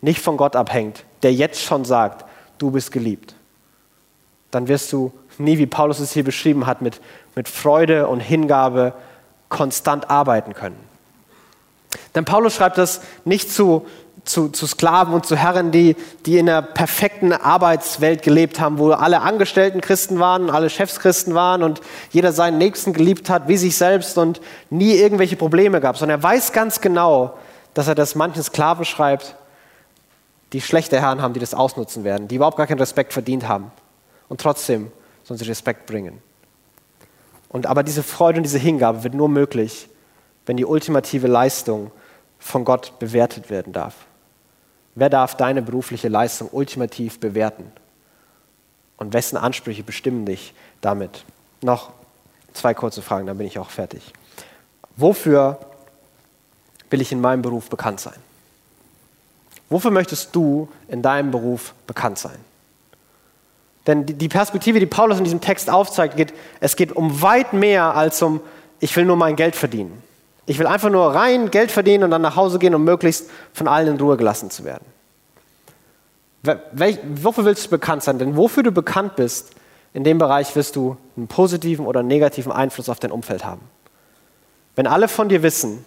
nicht 0.00 0.20
von 0.20 0.36
Gott 0.36 0.56
abhängt, 0.56 1.04
der 1.22 1.32
jetzt 1.32 1.62
schon 1.62 1.84
sagt, 1.84 2.24
du 2.58 2.70
bist 2.70 2.92
geliebt, 2.92 3.34
dann 4.50 4.68
wirst 4.68 4.92
du 4.92 5.12
nie, 5.38 5.58
wie 5.58 5.66
Paulus 5.66 6.00
es 6.00 6.12
hier 6.12 6.24
beschrieben 6.24 6.66
hat, 6.66 6.82
mit, 6.82 7.00
mit 7.34 7.48
Freude 7.48 8.08
und 8.08 8.20
Hingabe 8.20 8.92
konstant 9.48 10.10
arbeiten 10.10 10.54
können. 10.54 10.76
Denn 12.14 12.24
Paulus 12.24 12.54
schreibt 12.54 12.78
das 12.78 13.00
nicht 13.24 13.50
zu, 13.50 13.86
zu, 14.24 14.48
zu 14.48 14.66
Sklaven 14.66 15.14
und 15.14 15.26
zu 15.26 15.36
Herren, 15.36 15.72
die, 15.72 15.96
die 16.26 16.38
in 16.38 16.48
einer 16.48 16.62
perfekten 16.62 17.32
Arbeitswelt 17.32 18.22
gelebt 18.22 18.60
haben, 18.60 18.78
wo 18.78 18.90
alle 18.92 19.20
Angestellten 19.20 19.80
Christen 19.80 20.18
waren, 20.18 20.50
alle 20.50 20.70
Chefs 20.70 21.00
Christen 21.00 21.34
waren 21.34 21.62
und 21.62 21.80
jeder 22.10 22.32
seinen 22.32 22.58
Nächsten 22.58 22.92
geliebt 22.92 23.30
hat, 23.30 23.48
wie 23.48 23.56
sich 23.56 23.76
selbst 23.76 24.18
und 24.18 24.40
nie 24.70 24.94
irgendwelche 24.94 25.36
Probleme 25.36 25.80
gab, 25.80 25.96
sondern 25.96 26.20
er 26.20 26.22
weiß 26.22 26.52
ganz 26.52 26.80
genau, 26.80 27.34
dass 27.74 27.88
er 27.88 27.94
das 27.94 28.14
manchen 28.14 28.42
Sklaven 28.42 28.84
schreibt, 28.84 29.36
die 30.52 30.60
schlechte 30.60 31.00
Herren 31.00 31.22
haben, 31.22 31.34
die 31.34 31.40
das 31.40 31.54
ausnutzen 31.54 32.04
werden, 32.04 32.28
die 32.28 32.36
überhaupt 32.36 32.56
gar 32.56 32.66
keinen 32.66 32.78
Respekt 32.80 33.12
verdient 33.12 33.48
haben 33.48 33.72
und 34.28 34.40
trotzdem 34.40 34.92
sollen 35.24 35.38
sie 35.38 35.46
Respekt 35.46 35.86
bringen. 35.86 36.20
Und 37.48 37.66
aber 37.66 37.82
diese 37.82 38.02
Freude 38.02 38.38
und 38.38 38.44
diese 38.44 38.58
Hingabe 38.58 39.04
wird 39.04 39.14
nur 39.14 39.28
möglich, 39.28 39.88
wenn 40.46 40.56
die 40.56 40.64
ultimative 40.64 41.26
Leistung 41.26 41.90
von 42.38 42.64
Gott 42.64 42.98
bewertet 42.98 43.50
werden 43.50 43.72
darf. 43.72 43.94
Wer 44.94 45.08
darf 45.08 45.36
deine 45.36 45.62
berufliche 45.62 46.08
Leistung 46.08 46.48
ultimativ 46.50 47.20
bewerten? 47.20 47.70
Und 48.96 49.12
wessen 49.14 49.36
Ansprüche 49.36 49.82
bestimmen 49.82 50.26
dich 50.26 50.54
damit? 50.80 51.24
Noch 51.62 51.90
zwei 52.52 52.74
kurze 52.74 53.02
Fragen, 53.02 53.26
dann 53.26 53.38
bin 53.38 53.46
ich 53.46 53.58
auch 53.58 53.70
fertig. 53.70 54.12
Wofür 54.96 55.58
will 56.92 57.00
ich 57.00 57.10
in 57.10 57.20
meinem 57.20 57.42
Beruf 57.42 57.68
bekannt 57.68 58.00
sein? 58.00 58.16
Wofür 59.68 59.90
möchtest 59.90 60.34
du 60.36 60.68
in 60.88 61.02
deinem 61.02 61.30
Beruf 61.30 61.74
bekannt 61.86 62.18
sein? 62.18 62.36
Denn 63.86 64.06
die 64.06 64.28
Perspektive, 64.28 64.78
die 64.78 64.86
Paulus 64.86 65.18
in 65.18 65.24
diesem 65.24 65.40
Text 65.40 65.68
aufzeigt, 65.70 66.16
geht, 66.16 66.32
es 66.60 66.76
geht 66.76 66.92
um 66.92 67.22
weit 67.22 67.52
mehr 67.52 67.96
als 67.96 68.22
um, 68.22 68.40
ich 68.78 68.94
will 68.96 69.04
nur 69.04 69.16
mein 69.16 69.34
Geld 69.34 69.56
verdienen. 69.56 70.02
Ich 70.46 70.58
will 70.58 70.66
einfach 70.66 70.90
nur 70.90 71.14
rein 71.14 71.50
Geld 71.50 71.72
verdienen 71.72 72.04
und 72.04 72.10
dann 72.10 72.22
nach 72.22 72.36
Hause 72.36 72.58
gehen, 72.58 72.74
um 72.74 72.84
möglichst 72.84 73.30
von 73.52 73.66
allen 73.66 73.88
in 73.88 74.00
Ruhe 74.00 74.16
gelassen 74.16 74.50
zu 74.50 74.64
werden. 74.64 74.84
Wel 76.42 76.98
wofür 77.14 77.44
willst 77.44 77.66
du 77.66 77.70
bekannt 77.70 78.02
sein? 78.02 78.18
Denn 78.18 78.36
wofür 78.36 78.62
du 78.62 78.72
bekannt 78.72 79.16
bist, 79.16 79.52
in 79.94 80.04
dem 80.04 80.18
Bereich 80.18 80.54
wirst 80.56 80.76
du 80.76 80.96
einen 81.16 81.28
positiven 81.28 81.86
oder 81.86 82.02
negativen 82.02 82.50
Einfluss 82.50 82.88
auf 82.88 82.98
dein 82.98 83.12
Umfeld 83.12 83.44
haben. 83.44 83.62
Wenn 84.74 84.86
alle 84.86 85.06
von 85.06 85.28
dir 85.28 85.42
wissen, 85.42 85.84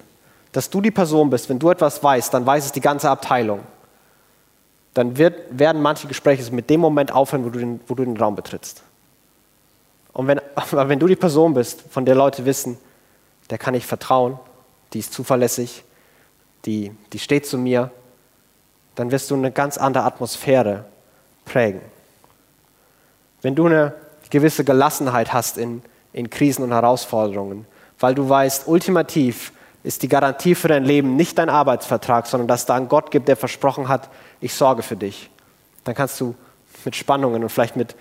dass 0.55 0.69
du 0.69 0.79
die 0.79 0.91
Person 0.91 1.29
bist, 1.29 1.49
wenn 1.49 1.59
du 1.59 1.69
etwas 1.69 2.01
weißt, 2.01 2.33
dann 2.33 2.45
weiß 2.45 2.67
es 2.67 2.71
die 2.71 2.79
ganze 2.79 3.09
Abteilung. 3.09 3.59
Dann 4.93 5.17
wird, 5.17 5.35
werden 5.49 5.81
manche 5.81 6.07
Gespräche 6.07 6.49
mit 6.53 6.69
dem 6.69 6.79
Moment 6.79 7.11
aufhören, 7.11 7.43
wo 7.43 7.49
du 7.49 7.59
den, 7.59 7.81
wo 7.87 7.93
du 7.93 8.05
den 8.05 8.15
Raum 8.15 8.35
betrittst. 8.35 8.81
Und 10.13 10.27
wenn, 10.27 10.39
wenn 10.71 10.97
du 10.97 11.07
die 11.07 11.17
Person 11.17 11.53
bist, 11.53 11.83
von 11.89 12.05
der 12.05 12.15
Leute 12.15 12.45
wissen, 12.45 12.77
der 13.49 13.57
kann 13.57 13.73
ich 13.73 13.85
vertrauen, 13.85 14.39
die 14.93 14.99
ist 14.99 15.11
zuverlässig, 15.11 15.83
die, 16.63 16.95
die 17.11 17.19
steht 17.19 17.45
zu 17.45 17.57
mir, 17.57 17.91
dann 18.95 19.11
wirst 19.11 19.29
du 19.29 19.35
eine 19.35 19.51
ganz 19.51 19.77
andere 19.77 20.05
Atmosphäre 20.05 20.85
prägen. 21.43 21.81
Wenn 23.41 23.55
du 23.55 23.65
eine 23.65 23.93
gewisse 24.29 24.63
Gelassenheit 24.63 25.33
hast 25.33 25.57
in, 25.57 25.81
in 26.13 26.29
Krisen 26.29 26.63
und 26.63 26.71
Herausforderungen, 26.71 27.67
weil 27.99 28.15
du 28.15 28.29
weißt, 28.29 28.69
ultimativ 28.69 29.51
ist 29.85 30.01
die 30.01 30.07
Garantie 30.07 30.55
für 30.55 30.67
dein 30.67 30.83
Leben 30.83 31.15
nicht 31.15 31.37
dein 31.37 31.47
Arbeitsvertrag, 31.47 32.25
sondern 32.25 32.47
dass 32.47 32.65
da 32.65 32.75
einen 32.75 32.89
Gott 32.89 33.11
gibt, 33.11 33.27
der 33.27 33.35
versprochen 33.35 33.87
hat, 33.87 34.09
ich 34.41 34.53
sorge 34.55 34.81
für 34.81 34.95
dich. 34.95 35.29
Dann 35.83 35.93
kannst 35.93 36.19
du 36.19 36.33
mit 36.83 36.95
Spannungen 36.95 37.43
und 37.43 37.49
vielleicht 37.49 37.75
mit 37.75 37.95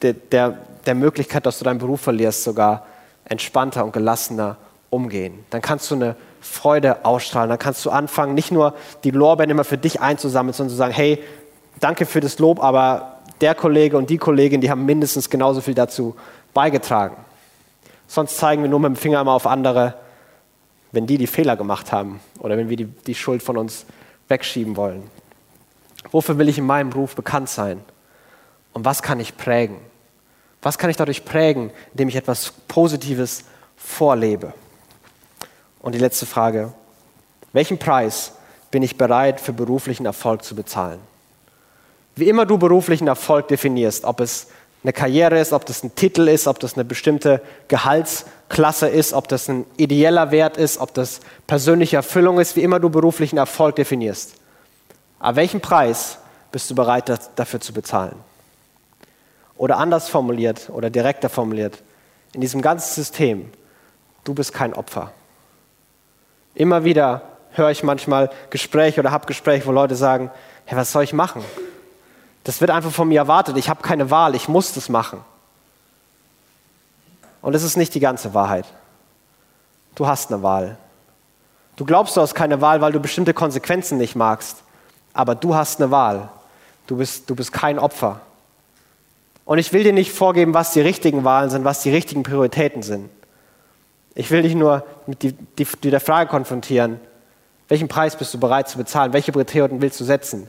der, 0.00 0.12
der, 0.12 0.58
der 0.86 0.94
Möglichkeit, 0.94 1.44
dass 1.44 1.58
du 1.58 1.64
deinen 1.64 1.78
Beruf 1.78 2.02
verlierst, 2.02 2.44
sogar 2.44 2.86
entspannter 3.24 3.84
und 3.84 3.92
gelassener 3.92 4.58
umgehen. 4.90 5.44
Dann 5.50 5.60
kannst 5.60 5.90
du 5.90 5.96
eine 5.96 6.14
Freude 6.40 7.04
ausstrahlen. 7.04 7.50
Dann 7.50 7.58
kannst 7.58 7.84
du 7.84 7.90
anfangen, 7.90 8.34
nicht 8.34 8.52
nur 8.52 8.74
die 9.02 9.10
Lorbeeren 9.10 9.50
immer 9.50 9.64
für 9.64 9.76
dich 9.76 10.00
einzusammeln, 10.00 10.52
sondern 10.52 10.70
zu 10.70 10.76
sagen, 10.76 10.94
hey, 10.94 11.22
danke 11.80 12.06
für 12.06 12.20
das 12.20 12.38
Lob, 12.38 12.62
aber 12.62 13.16
der 13.40 13.56
Kollege 13.56 13.98
und 13.98 14.08
die 14.08 14.18
Kollegin, 14.18 14.60
die 14.60 14.70
haben 14.70 14.86
mindestens 14.86 15.28
genauso 15.28 15.60
viel 15.60 15.74
dazu 15.74 16.14
beigetragen. 16.54 17.16
Sonst 18.06 18.36
zeigen 18.38 18.62
wir 18.62 18.70
nur 18.70 18.78
mit 18.78 18.90
dem 18.90 18.96
Finger 18.96 19.20
immer 19.20 19.32
auf 19.32 19.46
andere, 19.48 19.94
wenn 20.92 21.06
die 21.06 21.18
die 21.18 21.26
Fehler 21.26 21.56
gemacht 21.56 21.92
haben 21.92 22.20
oder 22.38 22.56
wenn 22.56 22.68
wir 22.68 22.76
die, 22.76 22.86
die 22.86 23.14
Schuld 23.14 23.42
von 23.42 23.56
uns 23.56 23.84
wegschieben 24.28 24.76
wollen. 24.76 25.02
Wofür 26.10 26.38
will 26.38 26.48
ich 26.48 26.58
in 26.58 26.66
meinem 26.66 26.90
Beruf 26.90 27.14
bekannt 27.14 27.48
sein? 27.48 27.80
Und 28.72 28.84
was 28.84 29.02
kann 29.02 29.20
ich 29.20 29.36
prägen? 29.36 29.78
Was 30.62 30.78
kann 30.78 30.90
ich 30.90 30.96
dadurch 30.96 31.24
prägen, 31.24 31.70
indem 31.92 32.08
ich 32.08 32.16
etwas 32.16 32.52
Positives 32.68 33.44
vorlebe? 33.76 34.52
Und 35.80 35.94
die 35.94 35.98
letzte 35.98 36.26
Frage, 36.26 36.72
welchen 37.52 37.78
Preis 37.78 38.32
bin 38.70 38.82
ich 38.82 38.96
bereit 38.96 39.40
für 39.40 39.52
beruflichen 39.52 40.06
Erfolg 40.06 40.44
zu 40.44 40.54
bezahlen? 40.54 41.00
Wie 42.16 42.28
immer 42.28 42.46
du 42.46 42.58
beruflichen 42.58 43.06
Erfolg 43.06 43.48
definierst, 43.48 44.04
ob 44.04 44.20
es 44.20 44.48
eine 44.82 44.92
Karriere 44.92 45.38
ist, 45.38 45.52
ob 45.52 45.66
das 45.66 45.82
ein 45.82 45.94
Titel 45.94 46.28
ist, 46.28 46.46
ob 46.46 46.60
das 46.60 46.74
eine 46.74 46.84
bestimmte 46.84 47.40
Gehaltsklasse 47.66 48.88
ist, 48.88 49.12
ob 49.12 49.28
das 49.28 49.48
ein 49.48 49.66
ideeller 49.76 50.30
Wert 50.30 50.56
ist, 50.56 50.78
ob 50.78 50.94
das 50.94 51.20
persönliche 51.46 51.96
Erfüllung 51.96 52.38
ist, 52.38 52.54
wie 52.56 52.62
immer 52.62 52.78
du 52.78 52.88
beruflichen 52.88 53.38
Erfolg 53.38 53.76
definierst. 53.76 54.34
Aber 55.18 55.36
welchen 55.36 55.60
Preis 55.60 56.18
bist 56.52 56.70
du 56.70 56.74
bereit 56.74 57.12
dafür 57.36 57.60
zu 57.60 57.72
bezahlen? 57.72 58.14
Oder 59.56 59.78
anders 59.78 60.08
formuliert 60.08 60.70
oder 60.70 60.88
direkter 60.88 61.28
formuliert, 61.28 61.82
in 62.32 62.40
diesem 62.40 62.62
ganzen 62.62 62.94
System, 62.94 63.50
du 64.22 64.34
bist 64.34 64.52
kein 64.52 64.74
Opfer. 64.74 65.12
Immer 66.54 66.84
wieder 66.84 67.22
höre 67.52 67.70
ich 67.70 67.82
manchmal 67.82 68.30
Gespräche 68.50 69.00
oder 69.00 69.10
habe 69.10 69.26
Gespräche, 69.26 69.66
wo 69.66 69.72
Leute 69.72 69.96
sagen, 69.96 70.30
hey, 70.66 70.78
was 70.78 70.92
soll 70.92 71.02
ich 71.02 71.12
machen? 71.12 71.44
Das 72.48 72.62
wird 72.62 72.70
einfach 72.70 72.92
von 72.92 73.08
mir 73.08 73.20
erwartet. 73.20 73.58
Ich 73.58 73.68
habe 73.68 73.82
keine 73.82 74.10
Wahl, 74.10 74.34
ich 74.34 74.48
muss 74.48 74.72
das 74.72 74.88
machen. 74.88 75.20
Und 77.42 77.54
es 77.54 77.62
ist 77.62 77.76
nicht 77.76 77.94
die 77.94 78.00
ganze 78.00 78.32
Wahrheit. 78.32 78.64
Du 79.94 80.06
hast 80.06 80.32
eine 80.32 80.42
Wahl. 80.42 80.78
Du 81.76 81.84
glaubst, 81.84 82.16
du 82.16 82.22
hast 82.22 82.34
keine 82.34 82.62
Wahl, 82.62 82.80
weil 82.80 82.90
du 82.90 83.00
bestimmte 83.00 83.34
Konsequenzen 83.34 83.98
nicht 83.98 84.16
magst. 84.16 84.62
Aber 85.12 85.34
du 85.34 85.54
hast 85.54 85.78
eine 85.78 85.90
Wahl. 85.90 86.30
Du 86.86 86.96
bist, 86.96 87.28
du 87.28 87.34
bist 87.34 87.52
kein 87.52 87.78
Opfer. 87.78 88.22
Und 89.44 89.58
ich 89.58 89.74
will 89.74 89.84
dir 89.84 89.92
nicht 89.92 90.12
vorgeben, 90.12 90.54
was 90.54 90.72
die 90.72 90.80
richtigen 90.80 91.24
Wahlen 91.24 91.50
sind, 91.50 91.66
was 91.66 91.82
die 91.82 91.90
richtigen 91.90 92.22
Prioritäten 92.22 92.82
sind. 92.82 93.10
Ich 94.14 94.30
will 94.30 94.40
dich 94.40 94.54
nur 94.54 94.86
mit 95.06 95.22
die, 95.22 95.32
die, 95.32 95.66
die 95.82 95.90
der 95.90 96.00
Frage 96.00 96.30
konfrontieren, 96.30 96.98
welchen 97.68 97.88
Preis 97.88 98.16
bist 98.16 98.32
du 98.32 98.40
bereit 98.40 98.70
zu 98.70 98.78
bezahlen? 98.78 99.12
Welche 99.12 99.32
Prioritäten 99.32 99.82
willst 99.82 100.00
du 100.00 100.04
setzen? 100.04 100.48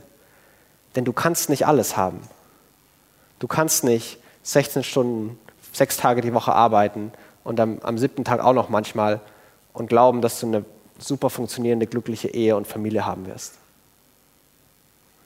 Denn 0.96 1.04
du 1.04 1.12
kannst 1.12 1.48
nicht 1.48 1.66
alles 1.66 1.96
haben. 1.96 2.20
Du 3.38 3.46
kannst 3.46 3.84
nicht 3.84 4.18
16 4.42 4.82
Stunden, 4.82 5.38
sechs 5.72 5.96
Tage 5.96 6.20
die 6.20 6.34
Woche 6.34 6.52
arbeiten 6.52 7.12
und 7.44 7.60
am, 7.60 7.78
am 7.82 7.98
siebten 7.98 8.24
Tag 8.24 8.40
auch 8.40 8.52
noch 8.52 8.68
manchmal 8.68 9.20
und 9.72 9.88
glauben, 9.88 10.20
dass 10.20 10.40
du 10.40 10.46
eine 10.46 10.64
super 10.98 11.30
funktionierende, 11.30 11.86
glückliche 11.86 12.28
Ehe 12.28 12.56
und 12.56 12.66
Familie 12.66 13.06
haben 13.06 13.26
wirst. 13.26 13.54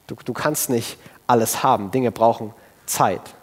Du, 0.07 0.15
du 0.25 0.33
kannst 0.33 0.71
nicht 0.71 0.99
alles 1.27 1.63
haben. 1.63 1.91
Dinge 1.91 2.13
brauchen 2.13 2.53
Zeit. 2.87 3.35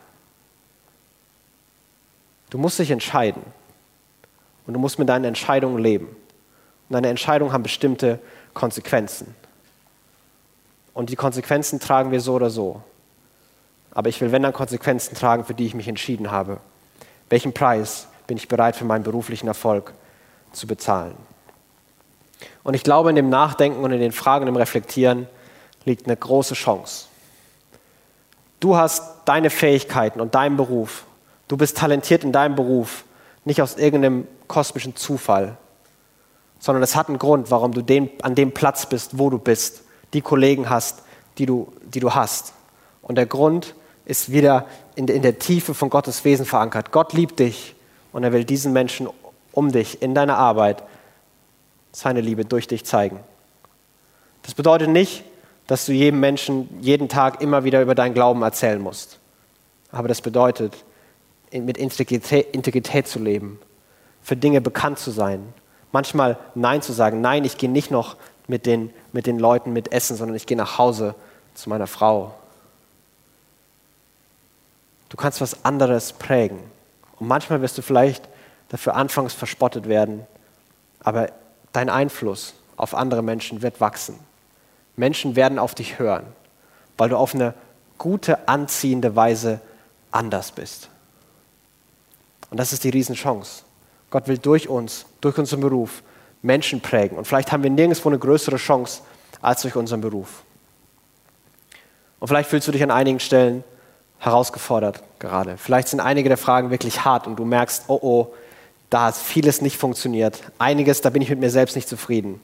Du 2.50 2.58
musst 2.58 2.80
dich 2.80 2.92
entscheiden. 2.92 3.42
Und 4.68 4.76
du 4.76 4.80
musst 4.80 5.00
mit 5.00 5.10
deinen 5.10 5.26
Entscheidungen 5.26 5.80
leben. 5.80 6.06
Und 6.08 6.94
deine 6.94 7.10
Entscheidungen 7.10 7.52
haben 7.52 7.64
bestimmte 7.64 8.20
Konsequenzen. 8.54 9.36
Und 10.94 11.10
die 11.10 11.16
Konsequenzen 11.16 11.80
tragen 11.80 12.12
wir 12.12 12.22
so 12.22 12.34
oder 12.34 12.50
so. 12.50 12.82
Aber 13.92 14.10
ich 14.10 14.20
will, 14.22 14.32
wenn 14.32 14.44
dann 14.44 14.54
Konsequenzen 14.54 15.16
tragen, 15.16 15.46
für 15.46 15.54
die 15.54 15.66
ich 15.66 15.74
mich 15.74 15.88
entschieden 15.88 16.32
habe. 16.32 16.60
Welchen 17.30 17.54
Preis 17.54 18.08
bin 18.28 18.38
ich 18.38 18.48
bereit 18.48 18.76
für 18.76 18.86
meinen 18.86 19.04
beruflichen 19.04 19.48
Erfolg 19.48 19.94
zu 20.52 20.68
bezahlen? 20.68 21.16
Und 22.64 22.74
ich 22.74 22.84
glaube, 22.84 23.10
in 23.10 23.16
dem 23.16 23.30
Nachdenken 23.30 23.84
und 23.84 23.92
in 23.92 24.00
den 24.00 24.12
Fragen, 24.12 24.48
im 24.48 24.56
Reflektieren 24.56 25.28
liegt 25.86 26.06
eine 26.06 26.16
große 26.16 26.54
Chance. 26.54 27.06
Du 28.60 28.76
hast 28.76 29.04
deine 29.26 29.50
Fähigkeiten 29.50 30.22
und 30.22 30.36
deinen 30.36 30.56
Beruf. 30.56 31.06
Du 31.48 31.58
bist 31.58 31.78
talentiert 31.78 32.24
in 32.24 32.32
deinem 32.32 32.56
Beruf, 32.56 33.04
nicht 33.44 33.62
aus 33.62 33.76
irgendeinem 33.76 34.28
kosmischen 34.48 34.96
Zufall, 34.96 35.58
sondern 36.60 36.84
es 36.84 36.96
hat 36.96 37.10
einen 37.10 37.18
Grund, 37.18 37.50
warum 37.50 37.74
du 37.74 37.82
den, 37.82 38.10
an 38.22 38.36
dem 38.36 38.52
Platz 38.54 38.86
bist, 38.86 39.18
wo 39.18 39.30
du 39.30 39.40
bist, 39.40 39.84
die 40.14 40.22
Kollegen 40.22 40.70
hast, 40.70 41.04
die 41.38 41.46
du, 41.46 41.72
die 41.84 42.00
du 42.00 42.14
hast. 42.14 42.54
Und 43.02 43.16
der 43.16 43.26
Grund 43.26 43.76
ist 44.06 44.32
wieder 44.32 44.68
in, 44.96 45.08
in 45.08 45.22
der 45.22 45.40
Tiefe 45.40 45.74
von 45.74 45.90
Gottes 45.90 46.24
Wesen 46.26 46.46
verankert. 46.46 46.92
Gott 46.92 47.14
liebt 47.14 47.40
dich 47.40 47.76
und 48.12 48.24
er 48.24 48.34
will 48.34 48.44
diesen 48.44 48.74
Menschen 48.74 49.10
um 49.52 49.72
dich 49.72 50.02
in 50.02 50.16
deiner 50.16 50.38
Arbeit 50.38 50.84
seine 51.92 52.22
Liebe 52.22 52.46
durch 52.46 52.68
dich 52.68 52.86
zeigen. 52.86 53.20
Das 54.44 54.54
bedeutet 54.54 54.90
nicht, 54.90 55.24
dass 55.68 55.86
du 55.86 55.94
jedem 55.94 56.20
Menschen 56.20 56.70
jeden 56.82 57.10
Tag 57.10 57.42
immer 57.42 57.64
wieder 57.64 57.82
über 57.82 57.96
deinen 57.96 58.14
Glauben 58.14 58.42
erzählen 58.42 58.82
musst. 58.82 59.20
Aber 59.92 60.08
das 60.08 60.22
bedeutet, 60.22 60.84
mit 61.54 61.78
Integrität, 61.78 62.48
Integrität 62.54 63.08
zu 63.08 63.20
leben, 63.20 63.60
für 64.22 64.36
Dinge 64.36 64.62
bekannt 64.62 65.00
zu 65.00 65.12
sein, 65.12 65.54
manchmal 65.92 66.38
Nein 66.56 66.82
zu 66.82 66.94
sagen. 66.94 67.22
Nein, 67.22 67.44
ich 67.44 67.58
gehe 67.58 67.70
nicht 67.70 67.92
noch 67.92 68.16
mit 68.52 68.66
den, 68.66 68.94
mit 69.14 69.28
den 69.28 69.40
Leuten 69.40 69.72
mit 69.72 69.94
essen, 69.94 70.18
sondern 70.18 70.36
ich 70.36 70.46
gehe 70.46 70.58
nach 70.58 70.78
Hause 70.78 71.16
zu 71.54 71.70
meiner 71.70 71.88
Frau. 71.88 72.36
Du 75.08 75.16
kannst 75.16 75.40
was 75.40 75.64
anderes 75.64 76.12
prägen. 76.12 76.60
Und 77.18 77.28
manchmal 77.28 77.62
wirst 77.62 77.78
du 77.78 77.82
vielleicht 77.82 78.28
dafür 78.68 78.96
anfangs 78.96 79.34
verspottet 79.34 79.88
werden, 79.88 80.28
aber 81.00 81.30
dein 81.72 81.90
Einfluss 81.90 82.54
auf 82.76 82.94
andere 82.94 83.22
Menschen 83.22 83.62
wird 83.62 83.80
wachsen. 83.80 84.20
Menschen 84.98 85.38
werden 85.38 85.58
auf 85.58 85.74
dich 85.74 85.98
hören, 85.98 86.26
weil 86.98 87.08
du 87.08 87.16
auf 87.16 87.34
eine 87.34 87.54
gute, 87.98 88.50
anziehende 88.50 89.16
Weise 89.16 89.62
anders 90.12 90.52
bist. 90.52 90.90
Und 92.50 92.60
das 92.60 92.74
ist 92.74 92.84
die 92.84 92.90
Riesenchance. 92.90 93.64
Gott 94.10 94.28
will 94.28 94.38
durch 94.38 94.68
uns, 94.68 95.06
durch 95.22 95.38
unseren 95.38 95.62
Beruf 95.62 96.04
Menschen 96.42 96.82
prägen. 96.82 97.18
Und 97.18 97.26
vielleicht 97.26 97.52
haben 97.52 97.64
wir 97.64 97.70
nirgendwo 97.70 98.10
eine 98.10 98.20
größere 98.20 98.58
Chance 98.58 99.02
als 99.42 99.62
durch 99.62 99.76
unseren 99.76 100.02
Beruf. 100.02 100.44
Und 102.20 102.28
vielleicht 102.28 102.50
fühlst 102.50 102.68
du 102.68 102.72
dich 102.72 102.84
an 102.84 102.92
einigen 102.92 103.20
Stellen 103.20 103.64
herausgefordert 104.20 105.02
gerade. 105.20 105.58
Vielleicht 105.58 105.88
sind 105.88 106.00
einige 106.00 106.30
der 106.30 106.38
Fragen 106.38 106.70
wirklich 106.70 107.04
hart 107.04 107.26
und 107.26 107.38
du 107.38 107.46
merkst, 107.46 107.86
oh 107.88 108.00
oh, 108.02 108.34
da 108.92 109.06
hat 109.06 109.16
vieles 109.16 109.62
nicht 109.62 109.78
funktioniert. 109.78 110.42
Einiges, 110.60 111.02
da 111.02 111.10
bin 111.10 111.22
ich 111.22 111.30
mit 111.30 111.40
mir 111.40 111.50
selbst 111.50 111.76
nicht 111.76 111.88
zufrieden. 111.88 112.42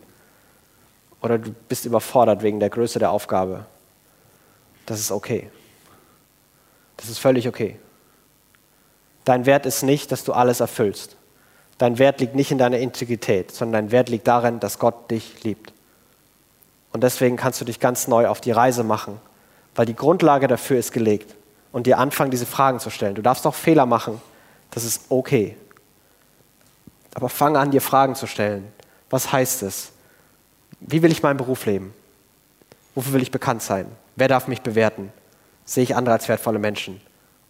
Oder 1.21 1.37
du 1.37 1.53
bist 1.67 1.85
überfordert 1.85 2.41
wegen 2.41 2.59
der 2.59 2.69
Größe 2.69 2.99
der 2.99 3.11
Aufgabe. 3.11 3.65
Das 4.85 4.99
ist 4.99 5.11
okay. 5.11 5.51
Das 6.95 7.09
ist 7.09 7.19
völlig 7.19 7.47
okay. 7.47 7.77
Dein 9.25 9.45
Wert 9.45 9.65
ist 9.65 9.83
nicht, 9.83 10.11
dass 10.11 10.23
du 10.23 10.31
alles 10.31 10.61
erfüllst. 10.61 11.16
Dein 11.77 11.99
Wert 11.99 12.19
liegt 12.19 12.35
nicht 12.35 12.51
in 12.51 12.57
deiner 12.57 12.79
Integrität, 12.79 13.51
sondern 13.51 13.85
dein 13.85 13.91
Wert 13.91 14.09
liegt 14.09 14.27
darin, 14.27 14.59
dass 14.59 14.79
Gott 14.79 15.11
dich 15.11 15.43
liebt. 15.43 15.73
Und 16.91 17.03
deswegen 17.03 17.37
kannst 17.37 17.61
du 17.61 17.65
dich 17.65 17.79
ganz 17.79 18.07
neu 18.07 18.27
auf 18.27 18.41
die 18.41 18.51
Reise 18.51 18.83
machen, 18.83 19.19
weil 19.75 19.85
die 19.85 19.95
Grundlage 19.95 20.47
dafür 20.47 20.79
ist 20.79 20.91
gelegt 20.91 21.35
und 21.71 21.85
dir 21.85 21.99
anfangen, 21.99 22.31
diese 22.31 22.47
Fragen 22.47 22.79
zu 22.79 22.89
stellen. 22.89 23.15
Du 23.15 23.21
darfst 23.21 23.45
auch 23.45 23.53
Fehler 23.53 23.85
machen, 23.85 24.19
das 24.71 24.83
ist 24.83 25.03
okay. 25.09 25.55
Aber 27.13 27.29
fang 27.29 27.55
an, 27.55 27.71
dir 27.71 27.81
Fragen 27.81 28.15
zu 28.15 28.25
stellen. 28.25 28.71
Was 29.09 29.31
heißt 29.31 29.63
es? 29.63 29.91
Wie 30.79 31.01
will 31.01 31.11
ich 31.11 31.23
meinen 31.23 31.37
Beruf 31.37 31.65
leben? 31.65 31.93
Wofür 32.95 33.13
will 33.13 33.21
ich 33.21 33.31
bekannt 33.31 33.61
sein? 33.61 33.85
Wer 34.15 34.27
darf 34.27 34.47
mich 34.47 34.61
bewerten? 34.61 35.11
Sehe 35.65 35.83
ich 35.83 35.95
andere 35.95 36.15
als 36.15 36.27
wertvolle 36.27 36.59
Menschen? 36.59 37.01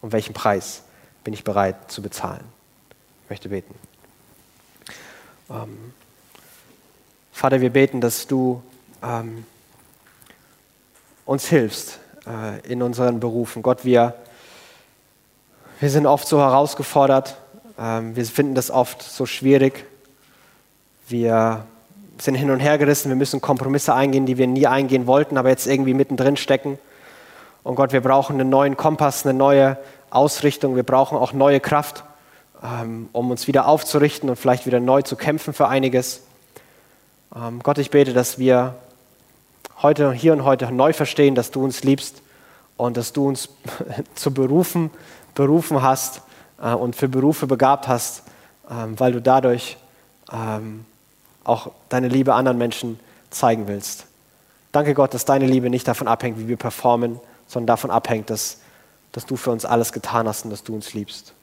Und 0.02 0.12
welchen 0.12 0.34
Preis 0.34 0.84
bin 1.24 1.34
ich 1.34 1.44
bereit 1.44 1.90
zu 1.90 2.02
bezahlen? 2.02 2.44
Ich 3.24 3.30
möchte 3.30 3.50
beten. 3.50 3.87
Ähm, 5.50 5.94
Vater, 7.32 7.62
wir 7.62 7.70
beten, 7.70 8.02
dass 8.02 8.28
du 8.28 8.62
ähm, 9.04 9.46
uns 11.26 11.48
hilfst 11.48 12.00
äh, 12.26 12.60
in 12.68 12.82
unseren 12.82 13.20
Berufen. 13.20 13.62
Gott, 13.62 13.86
wir, 13.86 14.16
wir 15.80 15.90
sind 15.90 16.06
oft 16.06 16.28
so 16.28 16.40
herausgefordert, 16.40 17.38
ähm, 17.80 18.16
wir 18.16 18.26
finden 18.26 18.56
das 18.56 18.72
oft 18.72 19.02
so 19.02 19.26
schwierig. 19.26 19.86
Wir 21.08 21.66
sind 22.20 22.36
hin 22.36 22.50
und 22.52 22.60
her 22.60 22.78
gerissen, 22.78 23.10
wir 23.10 23.16
müssen 23.16 23.40
Kompromisse 23.40 23.94
eingehen, 23.94 24.26
die 24.26 24.38
wir 24.38 24.48
nie 24.48 24.68
eingehen 24.68 25.08
wollten, 25.08 25.38
aber 25.38 25.50
jetzt 25.50 25.68
irgendwie 25.68 25.94
mittendrin 25.94 26.36
stecken. 26.36 26.80
Und 27.64 27.76
Gott, 27.76 27.94
wir 27.94 28.02
brauchen 28.02 28.40
einen 28.40 28.50
neuen 28.50 28.76
Kompass, 28.76 29.26
eine 29.26 29.38
neue 29.38 29.78
Ausrichtung, 30.10 30.76
wir 30.76 30.84
brauchen 30.84 31.18
auch 31.18 31.34
neue 31.34 31.60
Kraft. 31.60 32.04
Ähm, 32.64 33.10
um 33.12 33.30
uns 33.30 33.48
wieder 33.48 33.68
aufzurichten 33.68 34.30
und 34.30 34.36
vielleicht 34.36 34.66
wieder 34.66 34.80
neu 34.80 35.04
zu 35.04 35.16
kämpfen 35.16 35.54
für 35.54 35.68
einiges. 35.68 36.24
Ähm, 37.36 37.62
Gott, 37.62 37.78
ich 37.78 37.92
bete, 37.92 38.14
dass 38.14 38.40
wir 38.40 38.76
heute, 39.84 40.12
hier 40.12 40.34
und 40.34 40.44
heute 40.44 40.72
neu 40.72 40.92
verstehen, 40.92 41.36
dass 41.36 41.52
du 41.52 41.64
uns 41.64 41.84
liebst 41.84 42.24
und 42.76 42.98
dass 42.98 43.14
du 43.14 43.28
uns 43.28 43.50
zu 44.16 44.34
Berufen 44.34 44.90
berufen 45.36 45.84
hast 45.84 46.22
äh, 46.60 46.74
und 46.74 46.96
für 46.96 47.08
Berufe 47.08 47.46
begabt 47.46 47.88
hast, 47.88 48.24
ähm, 48.72 49.00
weil 49.00 49.12
du 49.12 49.22
dadurch 49.22 49.78
auch 51.46 51.72
deine 51.88 52.10
Liebe 52.10 52.34
anderen 52.34 52.58
Menschen 52.58 53.00
zeigen 53.30 53.70
willst. 53.70 54.08
Danke 54.74 54.94
Gott, 54.94 55.14
dass 55.14 55.24
deine 55.24 55.46
Liebe 55.46 55.70
nicht 55.70 55.88
davon 55.88 56.10
abhängt, 56.10 56.38
wie 56.38 56.50
wir 56.50 56.58
performen, 56.58 57.22
sondern 57.48 57.68
davon 57.68 57.92
abhängt, 57.92 58.30
dass, 58.30 58.58
dass 59.14 59.26
du 59.26 59.38
für 59.38 59.52
uns 59.52 59.64
alles 59.64 59.94
getan 59.94 60.28
hast 60.28 60.44
und 60.44 60.52
dass 60.52 60.66
du 60.66 60.76
uns 60.76 60.94
liebst. 60.94 61.34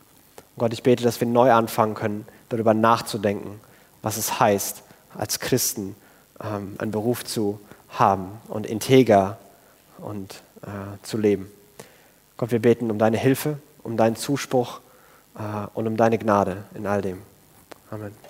Und 0.55 0.61
Gott, 0.61 0.73
ich 0.73 0.83
bete, 0.83 1.03
dass 1.03 1.21
wir 1.21 1.27
neu 1.27 1.53
anfangen 1.53 1.95
können, 1.95 2.27
darüber 2.49 2.75
nachzudenken, 2.75 3.61
was 4.03 4.17
es 4.17 4.39
heißt, 4.39 4.83
als 5.17 5.41
Christen 5.41 5.97
ähm, 6.43 6.77
einen 6.79 6.91
Beruf 6.91 7.25
zu 7.25 7.61
haben 7.91 8.41
und 8.49 8.67
integer 8.67 9.39
und 9.99 10.43
äh, 10.63 11.03
zu 11.03 11.19
leben. 11.19 11.51
Gott, 12.37 12.51
wir 12.51 12.61
beten 12.61 12.91
um 12.91 12.99
deine 12.99 13.17
Hilfe, 13.17 13.59
um 13.83 13.97
deinen 13.97 14.17
Zuspruch 14.17 14.81
äh, 15.37 15.67
und 15.75 15.87
um 15.87 15.97
deine 15.97 16.19
Gnade 16.19 16.65
in 16.75 16.87
all 16.87 17.03
dem. 17.03 17.23
Amen. 17.91 18.24